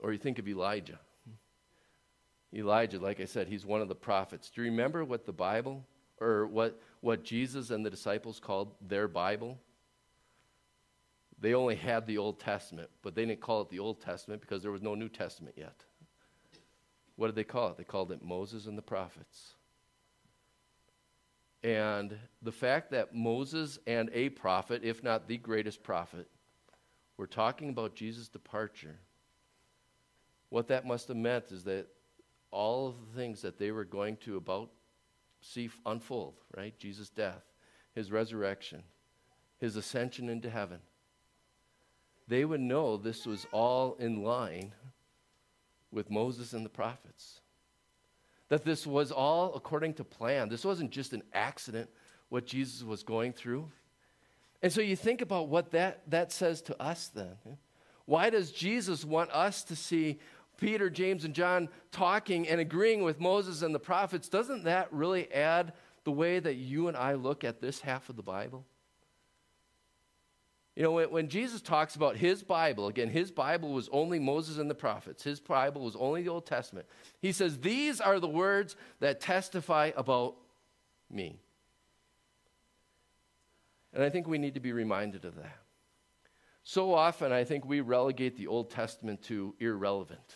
Or 0.00 0.10
you 0.10 0.18
think 0.18 0.40
of 0.40 0.48
Elijah. 0.48 0.98
Elijah, 2.52 2.98
like 2.98 3.20
I 3.20 3.26
said, 3.26 3.46
he's 3.46 3.64
one 3.64 3.80
of 3.80 3.86
the 3.86 3.94
prophets. 3.94 4.50
Do 4.50 4.60
you 4.60 4.70
remember 4.72 5.04
what 5.04 5.24
the 5.24 5.32
Bible, 5.32 5.86
or 6.20 6.48
what, 6.48 6.82
what 7.00 7.22
Jesus 7.22 7.70
and 7.70 7.86
the 7.86 7.90
disciples 7.90 8.40
called 8.40 8.74
their 8.80 9.06
Bible? 9.06 9.60
They 11.42 11.52
only 11.52 11.74
had 11.74 12.06
the 12.06 12.16
Old 12.16 12.40
Testament, 12.40 12.88
but 13.02 13.14
they 13.14 13.26
didn't 13.26 13.40
call 13.40 13.60
it 13.60 13.68
the 13.68 13.80
Old 13.80 14.00
Testament 14.00 14.40
because 14.40 14.62
there 14.62 14.72
was 14.72 14.80
no 14.80 14.94
New 14.94 15.10
Testament 15.10 15.56
yet. 15.58 15.84
What 17.16 17.26
did 17.26 17.34
they 17.34 17.44
call 17.44 17.68
it? 17.68 17.76
They 17.76 17.84
called 17.84 18.12
it 18.12 18.22
Moses 18.22 18.66
and 18.66 18.78
the 18.78 18.82
prophets. 18.82 19.54
And 21.62 22.16
the 22.40 22.52
fact 22.52 22.92
that 22.92 23.14
Moses 23.14 23.78
and 23.86 24.08
a 24.14 24.30
prophet, 24.30 24.82
if 24.82 25.04
not 25.04 25.28
the 25.28 25.36
greatest 25.36 25.82
prophet, 25.82 26.28
were 27.18 27.26
talking 27.26 27.68
about 27.68 27.94
Jesus' 27.94 28.28
departure 28.28 28.98
what 30.52 30.68
that 30.68 30.84
must 30.84 31.08
have 31.08 31.16
meant 31.16 31.50
is 31.50 31.64
that 31.64 31.86
all 32.50 32.86
of 32.86 32.96
the 33.00 33.18
things 33.18 33.40
that 33.40 33.58
they 33.58 33.70
were 33.70 33.86
going 33.86 34.18
to 34.18 34.36
about 34.36 34.68
see 35.40 35.70
unfold, 35.86 36.34
right? 36.54 36.78
Jesus' 36.78 37.08
death, 37.08 37.42
his 37.94 38.12
resurrection, 38.12 38.82
his 39.56 39.76
ascension 39.76 40.28
into 40.28 40.50
heaven. 40.50 40.80
They 42.28 42.44
would 42.44 42.60
know 42.60 42.96
this 42.96 43.26
was 43.26 43.46
all 43.52 43.96
in 43.98 44.22
line 44.22 44.72
with 45.90 46.10
Moses 46.10 46.52
and 46.52 46.64
the 46.64 46.70
prophets. 46.70 47.40
That 48.48 48.64
this 48.64 48.86
was 48.86 49.10
all 49.12 49.54
according 49.54 49.94
to 49.94 50.04
plan. 50.04 50.48
This 50.48 50.64
wasn't 50.64 50.90
just 50.90 51.12
an 51.12 51.22
accident, 51.32 51.90
what 52.28 52.46
Jesus 52.46 52.82
was 52.82 53.02
going 53.02 53.32
through. 53.32 53.70
And 54.62 54.72
so 54.72 54.80
you 54.80 54.96
think 54.96 55.20
about 55.20 55.48
what 55.48 55.72
that, 55.72 56.02
that 56.08 56.32
says 56.32 56.62
to 56.62 56.80
us 56.80 57.08
then. 57.08 57.36
Why 58.04 58.30
does 58.30 58.52
Jesus 58.52 59.04
want 59.04 59.30
us 59.30 59.64
to 59.64 59.76
see 59.76 60.18
Peter, 60.58 60.88
James, 60.88 61.24
and 61.24 61.34
John 61.34 61.68
talking 61.90 62.48
and 62.48 62.60
agreeing 62.60 63.02
with 63.02 63.18
Moses 63.20 63.62
and 63.62 63.74
the 63.74 63.80
prophets, 63.80 64.28
doesn't 64.28 64.64
that 64.64 64.92
really 64.92 65.32
add 65.32 65.72
the 66.04 66.12
way 66.12 66.38
that 66.38 66.54
you 66.54 66.88
and 66.88 66.96
I 66.96 67.14
look 67.14 67.42
at 67.42 67.60
this 67.60 67.80
half 67.80 68.08
of 68.08 68.16
the 68.16 68.22
Bible? 68.22 68.64
You 70.74 70.82
know, 70.82 70.92
when, 70.92 71.10
when, 71.10 71.28
Jesus 71.28 71.60
talks 71.60 71.96
about 71.96 72.16
his 72.16 72.42
Bible, 72.42 72.88
again, 72.88 73.10
his 73.10 73.30
Bible 73.30 73.72
was 73.72 73.90
only 73.92 74.18
Moses 74.18 74.56
and 74.58 74.70
the 74.70 74.74
prophets, 74.74 75.22
his 75.22 75.38
Bible 75.38 75.82
was 75.82 75.96
only 75.96 76.22
the 76.22 76.30
Old 76.30 76.46
Testament. 76.46 76.86
He 77.20 77.32
says, 77.32 77.58
These 77.58 78.00
are 78.00 78.18
the 78.18 78.28
words 78.28 78.76
that 79.00 79.20
testify 79.20 79.90
about 79.96 80.36
me. 81.10 81.38
And 83.92 84.02
I 84.02 84.08
think 84.08 84.26
we 84.26 84.38
need 84.38 84.54
to 84.54 84.60
be 84.60 84.72
reminded 84.72 85.26
of 85.26 85.36
that. 85.36 85.58
So 86.64 86.94
often, 86.94 87.32
I 87.32 87.44
think 87.44 87.66
we 87.66 87.80
relegate 87.80 88.36
the 88.36 88.46
Old 88.46 88.70
Testament 88.70 89.22
to 89.24 89.54
irrelevant. 89.58 90.34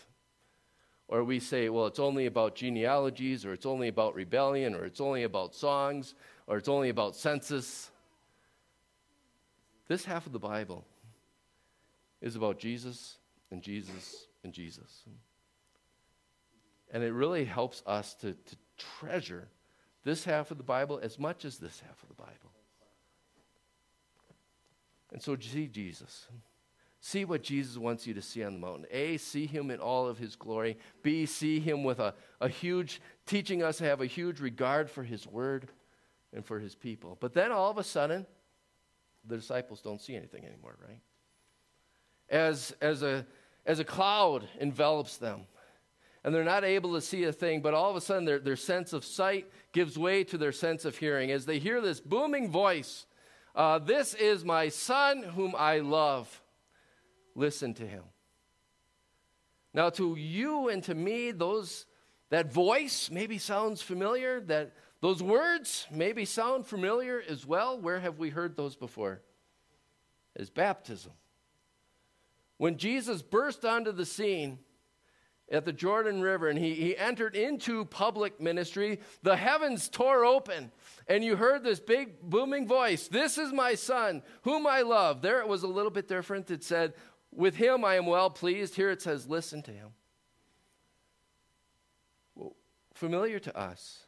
Or 1.09 1.23
we 1.23 1.39
say, 1.39 1.69
well, 1.69 1.87
it's 1.87 2.01
only 2.01 2.27
about 2.27 2.57
genealogies, 2.57 3.47
or 3.47 3.53
it's 3.53 3.65
only 3.65 3.89
about 3.89 4.17
rebellion, 4.17 4.75
or 4.75 4.85
it's 4.85 5.01
only 5.01 5.23
about 5.23 5.55
songs, 5.55 6.15
or 6.49 6.57
it's 6.57 6.69
only 6.69 6.89
about 6.89 7.15
census. 7.15 7.91
This 9.89 10.05
half 10.05 10.27
of 10.27 10.33
the 10.33 10.39
Bible 10.39 10.85
is 12.21 12.37
about 12.37 12.59
Jesus 12.59 13.19
and 13.51 13.63
Jesus 13.63 14.27
and 14.43 14.53
Jesus. 14.53 15.05
And 16.93 17.03
it 17.03 17.13
really 17.13 17.45
helps 17.45 17.83
us 17.87 18.15
to, 18.15 18.33
to 18.33 18.57
treasure 18.99 19.49
this 20.05 20.25
half 20.25 20.51
of 20.51 20.59
the 20.59 20.65
Bible 20.65 21.01
as 21.03 21.19
much 21.19 21.45
as 21.45 21.59
this 21.59 21.81
half 21.81 22.03
of 22.03 22.09
the 22.09 22.15
Bible. 22.15 22.53
And 25.13 25.23
so, 25.23 25.37
see 25.41 25.67
Jesus. 25.67 26.27
See 27.01 27.25
what 27.25 27.43
Jesus 27.43 27.77
wants 27.77 28.07
you 28.07 28.15
to 28.15 28.23
see 28.23 28.43
on 28.43 28.55
the 28.55 28.59
mountain. 28.59 28.87
A, 28.91 29.17
see 29.17 29.47
him 29.47 29.71
in 29.71 29.79
all 29.79 30.09
of 30.09 30.19
his 30.19 30.35
glory. 30.35 30.77
B, 31.03 31.27
see 31.27 31.61
him 31.61 31.85
with 31.85 32.01
a, 32.01 32.15
a 32.41 32.49
huge, 32.49 33.01
teaching 33.27 33.63
us 33.63 33.79
to 33.79 33.85
have 33.85 34.01
a 34.01 34.07
huge 34.07 34.41
regard 34.41 34.91
for 34.91 35.05
his 35.05 35.27
word 35.27 35.69
and 36.33 36.45
for 36.45 36.59
his 36.59 36.75
people. 36.75 37.17
But 37.21 37.33
then 37.33 37.53
all 37.53 37.71
of 37.71 37.79
a 37.79 37.85
sudden, 37.85 38.27
the 39.27 39.37
disciples 39.37 39.81
don't 39.81 40.01
see 40.01 40.17
anything 40.17 40.45
anymore, 40.45 40.77
right? 40.87 41.01
As, 42.29 42.75
as, 42.81 43.03
a, 43.03 43.27
as 43.65 43.79
a 43.79 43.85
cloud 43.85 44.49
envelops 44.59 45.17
them, 45.17 45.43
and 46.25 46.35
they're 46.35 46.45
not 46.45 46.65
able 46.65 46.95
to 46.95 47.01
see 47.01 47.25
a 47.25 47.33
thing, 47.33 47.61
but 47.61 47.73
all 47.73 47.89
of 47.89 47.97
a 47.97 48.01
sudden 48.01 48.25
their, 48.25 48.41
their 48.41 48.57
sense 48.57 48.93
of 48.93 49.05
sight 49.05 49.49
gives 49.73 49.97
way 49.97 50.25
to 50.25 50.37
their 50.37 50.53
sense 50.53 50.85
of 50.85 50.97
hearing 50.97 51.31
as 51.31 51.47
they 51.47 51.59
hear 51.59 51.81
this 51.81 52.01
booming 52.01 52.51
voice 52.51 53.07
uh, 53.55 53.79
This 53.79 54.13
is 54.15 54.45
my 54.45 54.69
son 54.69 55.23
whom 55.23 55.55
I 55.57 55.79
love 55.79 56.43
listen 57.37 57.75
to 57.75 57.87
him. 57.87 58.03
Now, 59.73 59.91
to 59.91 60.17
you 60.17 60.69
and 60.69 60.83
to 60.85 60.95
me, 60.95 61.31
those 61.31 61.87
that 62.31 62.53
voice 62.53 63.11
maybe 63.11 63.39
sounds 63.39 63.83
familiar, 63.83 64.41
that 64.41 64.73
those 65.07 65.23
words 65.23 65.87
maybe 65.89 66.25
sound 66.25 66.67
familiar 66.67 67.23
as 67.29 67.47
well. 67.47 67.79
Where 67.79 68.01
have 68.01 68.19
we 68.19 68.29
heard 68.29 68.57
those 68.57 68.75
before? 68.75 69.21
As 70.35 70.51
baptism. 70.51 71.13
When 72.57 72.77
Jesus 72.77 73.23
burst 73.23 73.65
onto 73.65 73.93
the 73.93 74.05
scene 74.05 74.59
at 75.49 75.65
the 75.65 75.73
Jordan 75.73 76.23
River 76.23 76.49
and 76.49 76.59
he, 76.59 76.75
he 76.75 76.97
entered 76.97 77.37
into 77.37 77.85
public 77.85 78.41
ministry, 78.41 78.99
the 79.23 79.37
heavens 79.37 79.89
tore 79.89 80.25
open 80.25 80.73
and 81.07 81.23
you 81.23 81.37
heard 81.37 81.63
this 81.63 81.79
big 81.79 82.21
booming 82.21 82.67
voice 82.67 83.07
This 83.07 83.39
is 83.39 83.53
my 83.53 83.77
son, 83.77 84.25
whom 84.43 84.67
I 84.67 84.83
love. 84.83 85.23
There 85.23 85.39
it 85.39 85.47
was 85.47 85.63
a 85.63 85.69
little 85.69 85.93
bit 85.93 86.09
different. 86.09 86.51
It 86.51 86.65
said, 86.65 86.95
with 87.33 87.55
him 87.55 87.85
I 87.85 87.95
am 87.95 88.07
well 88.07 88.29
pleased. 88.29 88.75
Here 88.75 88.91
it 88.91 89.03
says, 89.03 89.29
listen 89.29 89.63
to 89.63 89.71
him. 89.71 89.91
Well, 92.35 92.57
familiar 92.93 93.39
to 93.39 93.57
us. 93.57 94.06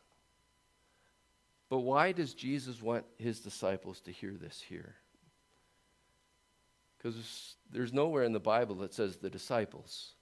But 1.69 1.81
why 1.81 2.13
does 2.13 2.35
Jesus 2.35 2.81
want 2.81 3.05
his 3.19 3.41
disciples 3.41 4.01
to 4.03 4.13
hear 4.13 4.33
this 4.33 4.61
here? 4.61 4.95
Because 6.97 7.57
there's 7.71 7.93
nowhere 7.93 8.25
in 8.25 8.33
the 8.33 8.41
Bible 8.41 8.77
that 8.77 8.95
says 8.95 9.17
the 9.17 9.31
disciples 9.31 10.15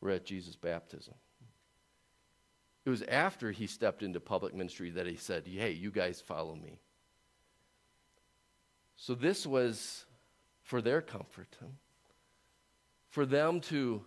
were 0.00 0.10
at 0.10 0.24
Jesus' 0.24 0.56
baptism. 0.56 1.14
It 2.84 2.90
was 2.90 3.02
after 3.02 3.52
he 3.52 3.66
stepped 3.66 4.02
into 4.02 4.20
public 4.20 4.54
ministry 4.54 4.90
that 4.90 5.06
he 5.06 5.16
said, 5.16 5.46
Hey, 5.46 5.72
you 5.72 5.90
guys 5.90 6.20
follow 6.20 6.54
me. 6.54 6.80
So 8.96 9.14
this 9.14 9.46
was 9.46 10.04
for 10.62 10.82
their 10.82 11.00
comfort 11.00 11.48
for 13.12 13.26
them 13.26 13.60
to, 13.60 14.02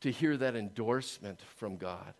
to 0.00 0.10
hear 0.10 0.36
that 0.38 0.56
endorsement 0.56 1.40
from 1.56 1.76
God. 1.76 2.14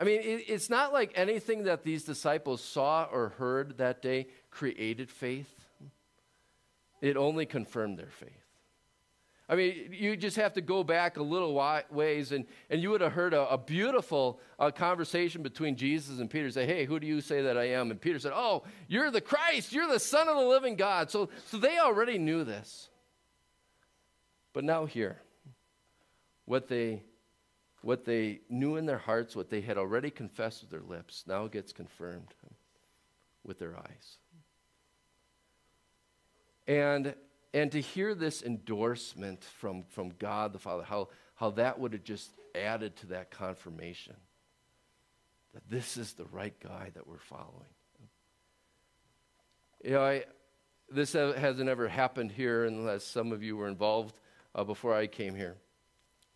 I 0.00 0.04
mean, 0.04 0.20
it, 0.22 0.44
it's 0.48 0.70
not 0.70 0.94
like 0.94 1.12
anything 1.14 1.64
that 1.64 1.84
these 1.84 2.04
disciples 2.04 2.62
saw 2.62 3.04
or 3.12 3.28
heard 3.36 3.76
that 3.78 4.00
day 4.00 4.28
created 4.50 5.10
faith, 5.10 5.54
it 7.02 7.18
only 7.18 7.44
confirmed 7.44 7.98
their 7.98 8.10
faith. 8.10 8.30
I 9.46 9.56
mean, 9.56 9.88
you 9.90 10.16
just 10.16 10.36
have 10.36 10.52
to 10.54 10.60
go 10.60 10.84
back 10.84 11.16
a 11.16 11.22
little 11.22 11.54
ways, 11.90 12.30
and, 12.30 12.46
and 12.70 12.80
you 12.80 12.90
would 12.90 13.00
have 13.00 13.12
heard 13.12 13.34
a, 13.34 13.50
a 13.50 13.58
beautiful 13.58 14.40
uh, 14.60 14.70
conversation 14.70 15.42
between 15.42 15.74
Jesus 15.74 16.20
and 16.20 16.30
Peter. 16.30 16.48
Say, 16.52 16.66
hey, 16.66 16.84
who 16.84 17.00
do 17.00 17.06
you 17.06 17.20
say 17.20 17.42
that 17.42 17.58
I 17.58 17.70
am? 17.70 17.90
And 17.90 18.00
Peter 18.00 18.20
said, 18.20 18.32
oh, 18.32 18.62
you're 18.86 19.10
the 19.10 19.20
Christ. 19.20 19.72
You're 19.72 19.88
the 19.88 19.98
Son 19.98 20.28
of 20.28 20.36
the 20.36 20.44
living 20.44 20.76
God. 20.76 21.10
So, 21.10 21.30
so 21.46 21.58
they 21.58 21.78
already 21.80 22.16
knew 22.16 22.44
this. 22.44 22.88
But 24.52 24.62
now 24.62 24.86
here, 24.86 25.20
what 26.44 26.68
they 26.68 27.02
what 27.82 28.04
they 28.04 28.40
knew 28.48 28.76
in 28.76 28.86
their 28.86 28.98
hearts, 28.98 29.34
what 29.34 29.50
they 29.50 29.60
had 29.60 29.78
already 29.78 30.10
confessed 30.10 30.62
with 30.62 30.70
their 30.70 30.80
lips, 30.80 31.24
now 31.26 31.46
gets 31.46 31.72
confirmed 31.72 32.34
with 33.44 33.58
their 33.58 33.76
eyes. 33.76 34.18
And, 36.66 37.14
and 37.54 37.72
to 37.72 37.80
hear 37.80 38.14
this 38.14 38.42
endorsement 38.42 39.44
from, 39.44 39.84
from 39.88 40.10
God 40.18 40.52
the 40.52 40.58
Father, 40.58 40.84
how, 40.84 41.08
how 41.34 41.50
that 41.50 41.78
would 41.80 41.94
have 41.94 42.04
just 42.04 42.30
added 42.54 42.96
to 42.96 43.06
that 43.08 43.30
confirmation 43.30 44.14
that 45.54 45.68
this 45.68 45.96
is 45.96 46.12
the 46.12 46.26
right 46.26 46.54
guy 46.60 46.90
that 46.94 47.06
we're 47.06 47.18
following. 47.18 47.66
You 49.82 49.92
know, 49.92 50.04
I, 50.04 50.24
this 50.90 51.14
hasn't 51.14 51.68
ever 51.68 51.88
happened 51.88 52.32
here 52.32 52.66
unless 52.66 53.04
some 53.04 53.32
of 53.32 53.42
you 53.42 53.56
were 53.56 53.68
involved 53.68 54.18
uh, 54.54 54.64
before 54.64 54.94
I 54.94 55.06
came 55.06 55.34
here. 55.34 55.56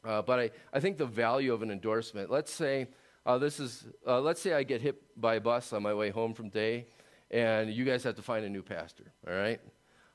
Uh, 0.04 0.23
but 0.23 0.38
I, 0.38 0.50
I 0.73 0.80
think 0.80 0.99
the 0.99 1.06
value 1.06 1.52
of 1.52 1.62
an 1.62 1.70
endorsement, 1.70 2.30
let's 2.30 2.52
say 2.52 2.88
uh, 3.26 3.38
this 3.38 3.58
is, 3.58 3.87
uh, 4.06 4.20
let's 4.20 4.40
say 4.40 4.52
I 4.52 4.62
get 4.62 4.82
hit 4.82 5.02
by 5.18 5.37
a 5.37 5.40
bus 5.40 5.73
on 5.73 5.82
my 5.82 5.94
way 5.94 6.11
home 6.11 6.34
from 6.34 6.50
day, 6.50 6.87
and 7.30 7.73
you 7.73 7.84
guys 7.84 8.04
have 8.04 8.16
to 8.16 8.23
find 8.23 8.44
a 8.44 8.49
new 8.49 8.62
pastor, 8.62 9.04
all 9.26 9.34
right? 9.34 9.61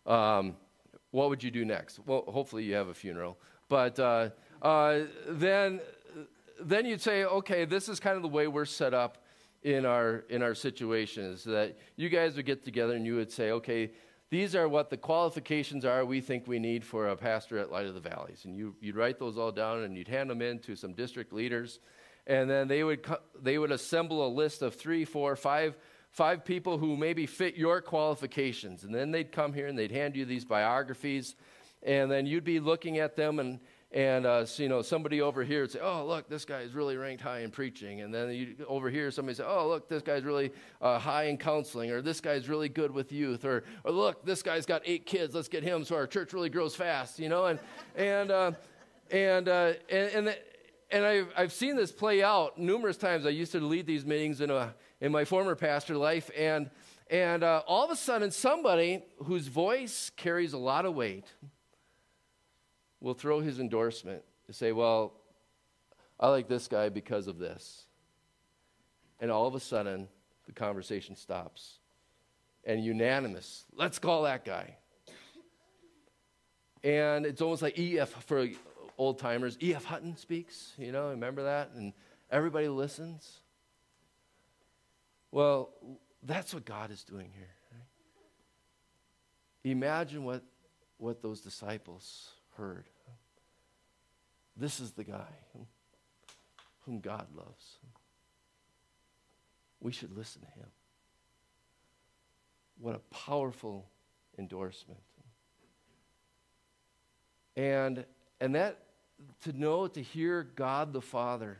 Um, 0.05 0.55
what 1.11 1.29
would 1.29 1.43
you 1.43 1.49
do 1.49 1.65
next? 1.65 1.99
Well, 2.05 2.23
hopefully 2.27 2.63
you 2.63 2.75
have 2.75 2.87
a 2.87 2.93
funeral. 2.93 3.39
But 3.67 3.99
uh, 3.99 4.29
uh, 4.61 5.01
then, 5.27 5.81
then 6.61 6.85
you'd 6.85 7.01
say, 7.01 7.25
okay, 7.25 7.65
this 7.65 7.89
is 7.89 7.99
kind 7.99 8.15
of 8.15 8.21
the 8.21 8.29
way 8.29 8.47
we're 8.47 8.65
set 8.65 8.93
up 8.93 9.17
in 9.63 9.85
our, 9.85 10.23
in 10.29 10.43
our 10.43 10.53
situations, 10.53 11.43
that 11.43 11.77
you 11.95 12.09
guys 12.09 12.35
would 12.35 12.45
get 12.45 12.63
together 12.63 12.93
and 12.95 13.05
you 13.05 13.15
would 13.15 13.31
say, 13.31 13.51
okay, 13.51 13.91
these 14.29 14.55
are 14.55 14.69
what 14.69 14.89
the 14.89 14.97
qualifications 14.97 15.85
are 15.85 16.05
we 16.05 16.21
think 16.21 16.47
we 16.47 16.59
need 16.59 16.85
for 16.85 17.07
a 17.07 17.15
pastor 17.15 17.57
at 17.57 17.71
Light 17.71 17.87
of 17.87 17.95
the 17.95 17.99
Valleys. 17.99 18.45
And 18.45 18.55
you, 18.55 18.75
would 18.83 18.95
write 18.95 19.17
those 19.17 19.37
all 19.37 19.51
down 19.51 19.83
and 19.83 19.97
you'd 19.97 20.07
hand 20.07 20.29
them 20.29 20.41
in 20.41 20.59
to 20.59 20.75
some 20.75 20.93
district 20.93 21.33
leaders. 21.33 21.79
And 22.27 22.47
then 22.47 22.67
they 22.67 22.83
would, 22.83 23.05
they 23.41 23.57
would 23.57 23.71
assemble 23.71 24.25
a 24.25 24.29
list 24.29 24.61
of 24.61 24.75
three, 24.75 25.03
four, 25.03 25.35
five, 25.35 25.75
five 26.11 26.45
people 26.45 26.77
who 26.77 26.95
maybe 26.95 27.25
fit 27.25 27.55
your 27.55 27.81
qualifications. 27.81 28.83
And 28.83 28.93
then 28.93 29.09
they'd 29.09 29.31
come 29.31 29.51
here 29.51 29.65
and 29.65 29.77
they'd 29.77 29.91
hand 29.91 30.15
you 30.15 30.25
these 30.25 30.45
biographies. 30.45 31.35
And 31.81 32.11
then 32.11 32.27
you'd 32.27 32.43
be 32.43 32.59
looking 32.59 32.99
at 32.99 33.15
them 33.15 33.39
and 33.39 33.59
and 33.91 34.25
uh, 34.27 34.45
so, 34.45 34.61
you 34.61 34.69
know 34.69 34.83
somebody 34.83 35.19
over 35.19 35.43
here 35.43 35.61
would 35.61 35.71
say 35.71 35.79
oh 35.81 36.05
look 36.05 36.29
this 36.29 36.45
guy 36.45 36.59
is 36.59 36.73
really 36.75 36.95
ranked 36.95 37.23
high 37.23 37.39
in 37.39 37.49
preaching. 37.49 38.01
And 38.01 38.13
then 38.13 38.29
you, 38.31 38.55
over 38.67 38.89
here 38.89 39.09
somebody 39.09 39.35
say 39.35 39.43
oh 39.47 39.67
look 39.67 39.89
this 39.89 40.03
guy's 40.03 40.23
really 40.23 40.51
uh, 40.79 40.99
high 40.99 41.23
in 41.23 41.37
counseling 41.37 41.89
or 41.89 42.01
this 42.01 42.21
guy's 42.21 42.47
really 42.47 42.69
good 42.69 42.91
with 42.91 43.11
youth 43.11 43.45
or, 43.45 43.63
or 43.83 43.91
look 43.91 44.23
this 44.23 44.43
guy's 44.43 44.67
got 44.67 44.83
eight 44.85 45.05
kids 45.07 45.33
let's 45.33 45.47
get 45.47 45.63
him 45.63 45.83
so 45.83 45.95
our 45.95 46.05
church 46.05 46.33
really 46.33 46.49
grows 46.49 46.75
fast 46.75 47.19
you 47.19 47.29
know? 47.29 47.45
And 47.45 47.59
and 47.95 48.31
uh, 48.31 48.51
and, 49.09 49.49
uh, 49.49 49.73
and 49.89 50.11
and, 50.11 50.37
and 50.91 51.05
I've, 51.05 51.33
I've 51.35 51.53
seen 51.53 51.75
this 51.75 51.91
play 51.91 52.23
out 52.23 52.57
numerous 52.57 52.97
times. 52.97 53.25
I 53.25 53.29
used 53.29 53.51
to 53.53 53.59
lead 53.59 53.85
these 53.85 54.05
meetings 54.05 54.41
in, 54.41 54.49
a, 54.49 54.73
in 55.01 55.11
my 55.11 55.23
former 55.25 55.55
pastor 55.55 55.97
life 55.97 56.29
and 56.37 56.69
and 57.09 57.43
uh, 57.43 57.63
all 57.65 57.85
of 57.85 57.89
a 57.89 57.95
sudden 57.95 58.29
somebody 58.29 59.03
whose 59.23 59.47
voice 59.47 60.11
carries 60.15 60.53
a 60.53 60.59
lot 60.59 60.85
of 60.85 60.93
weight 60.93 61.25
will 63.01 63.13
throw 63.13 63.39
his 63.39 63.59
endorsement 63.59 64.23
and 64.47 64.55
say, 64.55 64.71
Well, 64.71 65.13
I 66.19 66.29
like 66.29 66.47
this 66.47 66.67
guy 66.67 66.89
because 66.89 67.27
of 67.27 67.37
this. 67.37 67.85
And 69.19 69.31
all 69.31 69.47
of 69.47 69.55
a 69.55 69.59
sudden, 69.59 70.07
the 70.45 70.53
conversation 70.53 71.15
stops. 71.15 71.79
And 72.65 72.83
unanimous, 72.83 73.65
let's 73.73 73.99
call 73.99 74.23
that 74.23 74.45
guy. 74.45 74.75
And 76.83 77.25
it's 77.25 77.41
almost 77.41 77.61
like 77.61 77.77
E.F. 77.77 78.09
for 78.25 78.47
old 78.97 79.19
timers. 79.19 79.57
E.F. 79.61 79.85
Hutton 79.85 80.15
speaks, 80.17 80.73
you 80.77 80.91
know, 80.91 81.09
remember 81.09 81.43
that? 81.43 81.71
And 81.75 81.93
everybody 82.31 82.67
listens. 82.67 83.39
Well, 85.31 85.69
that's 86.23 86.53
what 86.53 86.65
God 86.65 86.91
is 86.91 87.03
doing 87.03 87.29
here. 87.33 87.55
Right? 87.71 89.71
Imagine 89.71 90.23
what, 90.23 90.43
what 90.97 91.21
those 91.21 91.41
disciples 91.41 92.29
heard. 92.59 92.85
This 94.55 94.79
is 94.79 94.91
the 94.91 95.05
guy 95.05 95.33
whom 96.85 96.99
God 96.99 97.27
loves. 97.35 97.77
We 99.79 99.93
should 99.93 100.15
listen 100.15 100.41
to 100.41 100.47
him. 100.47 100.67
What 102.81 102.95
a 102.95 103.15
powerful 103.15 103.87
endorsement. 104.37 104.99
And, 107.55 108.05
and 108.41 108.55
that, 108.55 108.79
to 109.43 109.53
know, 109.53 109.87
to 109.87 110.01
hear 110.01 110.43
God 110.55 110.93
the 110.93 111.01
Father 111.01 111.59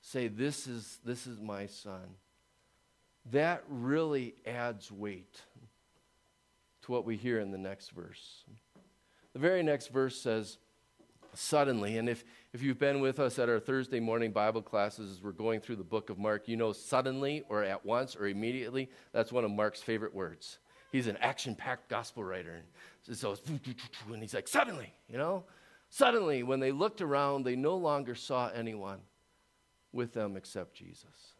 say, 0.00 0.28
This 0.28 0.66
is, 0.66 0.98
this 1.04 1.26
is 1.26 1.40
my 1.40 1.66
son, 1.66 2.14
that 3.30 3.62
really 3.68 4.34
adds 4.46 4.90
weight 4.90 5.40
to 6.82 6.92
what 6.92 7.04
we 7.04 7.16
hear 7.16 7.40
in 7.40 7.50
the 7.50 7.58
next 7.58 7.90
verse. 7.90 8.44
The 9.32 9.38
very 9.38 9.62
next 9.62 9.88
verse 9.88 10.20
says, 10.20 10.58
suddenly. 11.34 11.98
And 11.98 12.08
if, 12.08 12.24
if 12.52 12.62
you've 12.62 12.78
been 12.78 13.00
with 13.00 13.20
us 13.20 13.38
at 13.38 13.48
our 13.48 13.60
Thursday 13.60 14.00
morning 14.00 14.32
Bible 14.32 14.62
classes 14.62 15.10
as 15.10 15.22
we're 15.22 15.32
going 15.32 15.60
through 15.60 15.76
the 15.76 15.84
book 15.84 16.10
of 16.10 16.18
Mark, 16.18 16.48
you 16.48 16.56
know 16.56 16.72
suddenly 16.72 17.44
or 17.48 17.62
at 17.62 17.84
once 17.84 18.16
or 18.16 18.26
immediately, 18.26 18.90
that's 19.12 19.32
one 19.32 19.44
of 19.44 19.50
Mark's 19.50 19.82
favorite 19.82 20.14
words. 20.14 20.58
He's 20.90 21.06
an 21.06 21.18
action 21.18 21.54
packed 21.54 21.88
gospel 21.88 22.24
writer. 22.24 22.62
And 23.06 23.16
so, 23.16 23.36
and 24.10 24.22
he's 24.22 24.34
like, 24.34 24.48
suddenly, 24.48 24.92
you 25.08 25.18
know? 25.18 25.44
Suddenly, 25.90 26.42
when 26.42 26.60
they 26.60 26.72
looked 26.72 27.00
around, 27.00 27.44
they 27.44 27.56
no 27.56 27.76
longer 27.76 28.14
saw 28.14 28.48
anyone 28.48 28.98
with 29.92 30.12
them 30.12 30.36
except 30.36 30.74
Jesus. 30.74 31.34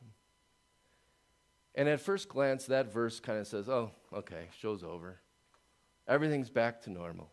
And 1.74 1.88
at 1.88 2.00
first 2.00 2.28
glance, 2.28 2.66
that 2.66 2.92
verse 2.92 3.20
kind 3.20 3.38
of 3.38 3.46
says, 3.46 3.68
oh, 3.68 3.92
okay, 4.12 4.48
show's 4.60 4.82
over. 4.82 5.20
Everything's 6.06 6.50
back 6.50 6.82
to 6.82 6.90
normal. 6.90 7.30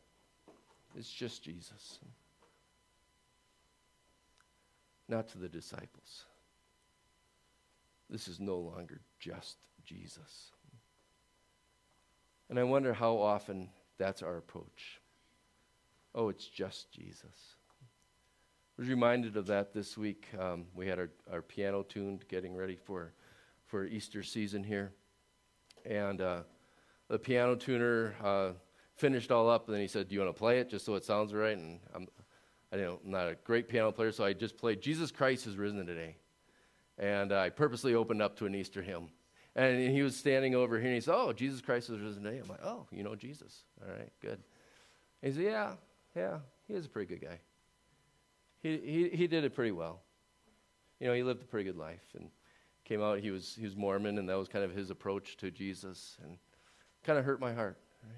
It's 0.98 1.12
just 1.12 1.44
Jesus. 1.44 2.00
Not 5.08 5.28
to 5.30 5.38
the 5.38 5.50
disciples. 5.50 6.26
This 8.10 8.28
is 8.28 8.40
no 8.40 8.58
longer 8.58 9.02
just 9.20 9.58
Jesus. 9.84 10.52
And 12.50 12.60
I 12.60 12.64
wonder 12.64 12.94
how 12.94 13.18
often 13.18 13.70
that's 13.98 14.22
our 14.22 14.38
approach. 14.38 15.02
Oh, 16.14 16.30
it's 16.30 16.48
just 16.48 16.92
Jesus. 16.92 17.56
I 18.78 18.82
was 18.82 18.90
reminded 18.90 19.36
of 19.38 19.48
that 19.48 19.74
this 19.74 19.98
week. 19.98 20.28
Um, 20.40 20.66
we 20.74 20.88
had 20.88 21.00
our, 21.00 21.10
our 21.32 21.42
piano 21.42 21.84
tuned, 21.84 22.28
getting 22.28 22.56
ready 22.56 22.76
for, 22.76 23.14
for 23.66 23.86
Easter 23.86 24.22
season 24.22 24.64
here. 24.64 24.94
And 25.86 26.22
uh, 26.22 26.42
the 27.08 27.20
piano 27.20 27.56
tuner 27.56 28.16
uh, 28.24 28.52
finished 28.96 29.32
all 29.32 29.50
up, 29.50 29.68
and 29.68 29.76
then 29.76 29.82
he 29.82 29.88
said, 29.88 30.08
Do 30.08 30.16
you 30.16 30.22
want 30.22 30.36
to 30.36 30.40
play 30.40 30.60
it 30.60 30.70
just 30.70 30.86
so 30.86 30.96
it 30.96 31.06
sounds 31.06 31.34
right? 31.34 31.58
And 31.58 31.80
I'm, 31.94 32.08
I 32.74 32.78
am 32.78 32.98
not 33.04 33.28
a 33.28 33.36
great 33.44 33.70
piano 33.70 33.92
player, 33.92 34.12
so 34.12 34.24
I 34.24 34.34
just 34.34 34.58
played 34.58 34.82
Jesus 34.82 35.12
Christ 35.12 35.48
is 35.48 35.58
risen 35.58 35.86
today. 35.86 36.18
And 36.98 37.34
I 37.34 37.50
purposely 37.50 37.94
opened 37.94 38.22
up 38.22 38.38
to 38.38 38.46
an 38.46 38.56
Easter 38.56 38.82
hymn. 38.82 39.10
And 39.56 39.90
he 39.90 40.02
was 40.02 40.16
standing 40.16 40.56
over 40.56 40.78
here 40.78 40.88
and 40.88 40.96
he 40.96 41.02
said, 41.02 41.16
Oh, 41.16 41.32
Jesus 41.32 41.62
Christ 41.62 41.90
is 41.90 42.00
risen 42.00 42.24
today. 42.24 42.40
I'm 42.40 42.50
like, 42.50 42.64
Oh, 42.64 42.88
you 42.92 43.04
know 43.04 43.16
Jesus. 43.16 43.64
All 43.82 43.94
right, 43.94 44.12
good. 44.22 44.42
he 45.22 45.32
said, 45.32 45.44
Yeah, 45.44 45.74
yeah, 46.16 46.40
he 46.68 46.74
is 46.74 46.86
a 46.86 46.90
pretty 46.90 47.14
good 47.14 47.26
guy. 47.26 47.40
He, 48.62 48.78
he, 48.78 49.10
he 49.10 49.28
did 49.28 49.44
it 49.44 49.54
pretty 49.54 49.72
well. 49.72 50.02
You 51.00 51.08
know, 51.08 51.14
he 51.14 51.24
lived 51.24 51.42
a 51.44 51.46
pretty 51.46 51.66
good 51.66 51.78
life 51.78 52.04
and 52.16 52.30
came 52.84 53.02
out, 53.02 53.20
he 53.20 53.32
was, 53.32 53.56
he 53.58 53.66
was 53.66 53.76
Mormon, 53.76 54.18
and 54.18 54.30
that 54.30 54.38
was 54.38 54.48
kind 54.48 54.64
of 54.64 54.72
his 54.72 54.90
approach 54.90 55.38
to 55.38 55.52
Jesus 55.52 56.18
and 56.24 56.38
kind 57.04 57.20
of 57.20 57.26
hurt 57.26 57.40
my 57.40 57.54
heart. 57.54 57.78
Right? 58.04 58.16